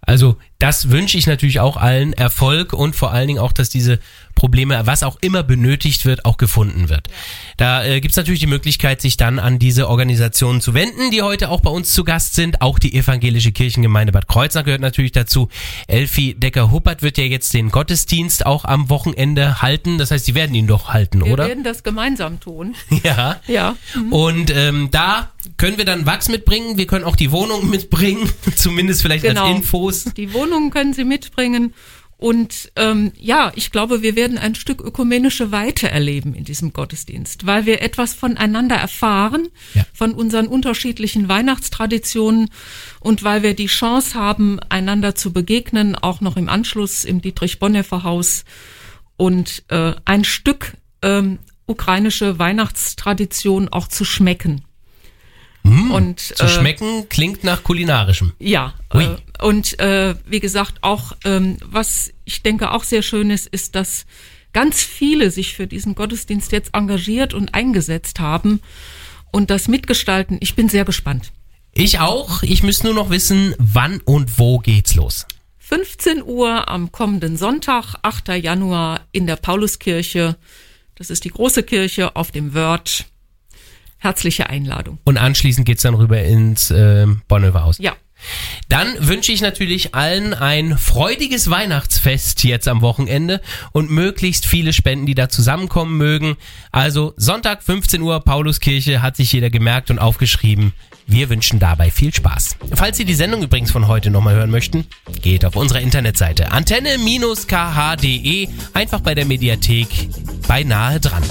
Also 0.00 0.36
das 0.58 0.90
wünsche 0.90 1.18
ich 1.18 1.26
natürlich 1.26 1.60
auch 1.60 1.76
allen 1.76 2.12
Erfolg 2.12 2.72
und 2.72 2.96
vor 2.96 3.12
allen 3.12 3.28
Dingen 3.28 3.38
auch, 3.38 3.52
dass 3.52 3.68
diese 3.68 4.00
Probleme, 4.34 4.80
was 4.84 5.02
auch 5.02 5.18
immer 5.20 5.42
benötigt 5.42 6.04
wird, 6.04 6.24
auch 6.24 6.36
gefunden 6.36 6.88
wird. 6.88 7.08
Da 7.56 7.84
äh, 7.84 8.00
gibt 8.00 8.12
es 8.12 8.16
natürlich 8.16 8.40
die 8.40 8.46
Möglichkeit, 8.46 9.00
sich 9.00 9.16
dann 9.16 9.40
an 9.40 9.58
diese 9.58 9.88
Organisationen 9.88 10.60
zu 10.60 10.74
wenden, 10.74 11.10
die 11.10 11.22
heute 11.22 11.48
auch 11.48 11.60
bei 11.60 11.70
uns 11.70 11.92
zu 11.92 12.04
Gast 12.04 12.36
sind. 12.36 12.62
Auch 12.62 12.78
die 12.78 12.94
evangelische 12.94 13.50
Kirchengemeinde 13.50 14.12
Bad 14.12 14.28
Kreuznach 14.28 14.64
gehört 14.64 14.80
natürlich 14.80 15.10
dazu. 15.10 15.48
Elfi 15.88 16.34
Decker-Huppert 16.34 17.02
wird 17.02 17.18
ja 17.18 17.24
jetzt 17.24 17.52
den 17.52 17.70
Gottesdienst 17.70 18.46
auch 18.46 18.64
am 18.64 18.90
Wochenende 18.90 19.60
halten. 19.60 19.98
Das 19.98 20.12
heißt, 20.12 20.24
sie 20.24 20.36
werden 20.36 20.54
ihn 20.54 20.68
doch 20.68 20.88
halten, 20.88 21.24
wir 21.24 21.32
oder? 21.32 21.44
Wir 21.44 21.48
werden 21.48 21.64
das 21.64 21.82
gemeinsam 21.82 22.40
tun. 22.40 22.74
Ja. 23.04 23.40
Ja. 23.46 23.76
Mhm. 23.94 24.12
Und 24.12 24.50
ähm, 24.54 24.88
da 24.90 25.30
können 25.56 25.78
wir 25.78 25.84
dann 25.84 26.04
Wachs 26.04 26.28
mitbringen. 26.28 26.78
Wir 26.78 26.86
können 26.86 27.04
auch 27.04 27.16
die 27.16 27.30
Wohnung 27.30 27.70
mitbringen, 27.70 28.28
zumindest 28.56 29.02
vielleicht 29.02 29.24
genau. 29.24 29.46
als 29.46 29.50
Infos. 29.88 30.14
Die 30.14 30.32
Wohnungen 30.32 30.70
können 30.70 30.92
Sie 30.92 31.04
mitbringen. 31.04 31.74
Und 32.18 32.72
ähm, 32.74 33.12
ja, 33.16 33.52
ich 33.54 33.70
glaube, 33.70 34.02
wir 34.02 34.16
werden 34.16 34.38
ein 34.38 34.56
Stück 34.56 34.80
ökumenische 34.80 35.52
Weite 35.52 35.88
erleben 35.88 36.34
in 36.34 36.42
diesem 36.42 36.72
Gottesdienst, 36.72 37.46
weil 37.46 37.64
wir 37.64 37.80
etwas 37.80 38.12
voneinander 38.12 38.74
erfahren, 38.74 39.46
ja. 39.74 39.84
von 39.94 40.14
unseren 40.14 40.48
unterschiedlichen 40.48 41.28
Weihnachtstraditionen 41.28 42.50
und 42.98 43.22
weil 43.22 43.44
wir 43.44 43.54
die 43.54 43.66
Chance 43.66 44.18
haben, 44.18 44.58
einander 44.68 45.14
zu 45.14 45.32
begegnen, 45.32 45.94
auch 45.94 46.20
noch 46.20 46.36
im 46.36 46.48
Anschluss 46.48 47.04
im 47.04 47.22
Dietrich-Bonhoeffer-Haus 47.22 48.44
und 49.16 49.62
äh, 49.68 49.92
ein 50.04 50.24
Stück 50.24 50.72
ähm, 51.02 51.38
ukrainische 51.66 52.40
Weihnachtstradition 52.40 53.68
auch 53.68 53.86
zu 53.86 54.04
schmecken. 54.04 54.64
Mm, 55.62 55.90
und 55.90 56.20
zu 56.20 56.44
äh, 56.44 56.48
schmecken 56.48 57.08
klingt 57.08 57.44
nach 57.44 57.62
kulinarischem. 57.62 58.32
Ja. 58.38 58.74
Äh, 58.92 59.16
und 59.42 59.78
äh, 59.78 60.14
wie 60.26 60.40
gesagt, 60.40 60.78
auch 60.82 61.12
ähm, 61.24 61.56
was 61.64 62.12
ich 62.24 62.42
denke 62.42 62.72
auch 62.72 62.84
sehr 62.84 63.02
schön 63.02 63.30
ist, 63.30 63.46
ist, 63.46 63.74
dass 63.74 64.06
ganz 64.52 64.82
viele 64.82 65.30
sich 65.30 65.54
für 65.54 65.66
diesen 65.66 65.94
Gottesdienst 65.94 66.52
jetzt 66.52 66.74
engagiert 66.74 67.34
und 67.34 67.54
eingesetzt 67.54 68.20
haben 68.20 68.60
und 69.30 69.50
das 69.50 69.68
mitgestalten. 69.68 70.38
Ich 70.40 70.54
bin 70.54 70.68
sehr 70.68 70.84
gespannt. 70.84 71.32
Ich 71.72 72.00
auch. 72.00 72.42
Ich 72.42 72.62
müsste 72.62 72.86
nur 72.86 72.94
noch 72.94 73.10
wissen, 73.10 73.54
wann 73.58 74.00
und 74.00 74.38
wo 74.38 74.58
geht's 74.58 74.94
los. 74.94 75.26
15 75.58 76.22
Uhr 76.22 76.68
am 76.68 76.92
kommenden 76.92 77.36
Sonntag, 77.36 77.94
8. 78.02 78.28
Januar 78.28 79.02
in 79.12 79.26
der 79.26 79.36
Pauluskirche. 79.36 80.36
Das 80.94 81.10
ist 81.10 81.24
die 81.24 81.30
große 81.30 81.62
Kirche 81.62 82.16
auf 82.16 82.32
dem 82.32 82.54
Wörth 82.54 83.04
herzliche 83.98 84.48
Einladung. 84.48 84.98
Und 85.04 85.18
anschließend 85.18 85.66
geht's 85.66 85.82
dann 85.82 85.94
rüber 85.94 86.22
ins 86.22 86.70
äh, 86.70 87.06
Bonhoeffer 87.28 87.64
Haus. 87.64 87.78
Ja. 87.78 87.94
Dann 88.68 88.94
wünsche 88.98 89.32
ich 89.32 89.40
natürlich 89.40 89.94
allen 89.94 90.34
ein 90.34 90.76
freudiges 90.76 91.50
Weihnachtsfest 91.50 92.44
jetzt 92.44 92.68
am 92.68 92.80
Wochenende 92.80 93.40
und 93.72 93.90
möglichst 93.90 94.44
viele 94.44 94.72
Spenden, 94.72 95.06
die 95.06 95.14
da 95.14 95.28
zusammenkommen 95.28 95.96
mögen. 95.96 96.36
Also 96.72 97.14
Sonntag 97.16 97.62
15 97.62 98.02
Uhr 98.02 98.20
Pauluskirche 98.20 99.02
hat 99.02 99.16
sich 99.16 99.32
jeder 99.32 99.50
gemerkt 99.50 99.90
und 99.90 99.98
aufgeschrieben. 99.98 100.72
Wir 101.06 101.30
wünschen 101.30 101.58
dabei 101.58 101.90
viel 101.90 102.12
Spaß. 102.12 102.56
Falls 102.74 102.98
Sie 102.98 103.06
die 103.06 103.14
Sendung 103.14 103.42
übrigens 103.42 103.70
von 103.70 103.88
heute 103.88 104.10
nochmal 104.10 104.34
hören 104.34 104.50
möchten, 104.50 104.86
geht 105.22 105.46
auf 105.46 105.56
unsere 105.56 105.80
Internetseite 105.80 106.52
antenne-kh.de 106.52 108.48
einfach 108.74 109.00
bei 109.00 109.14
der 109.14 109.24
Mediathek 109.24 109.88
beinahe 110.46 111.00
dran. 111.00 111.22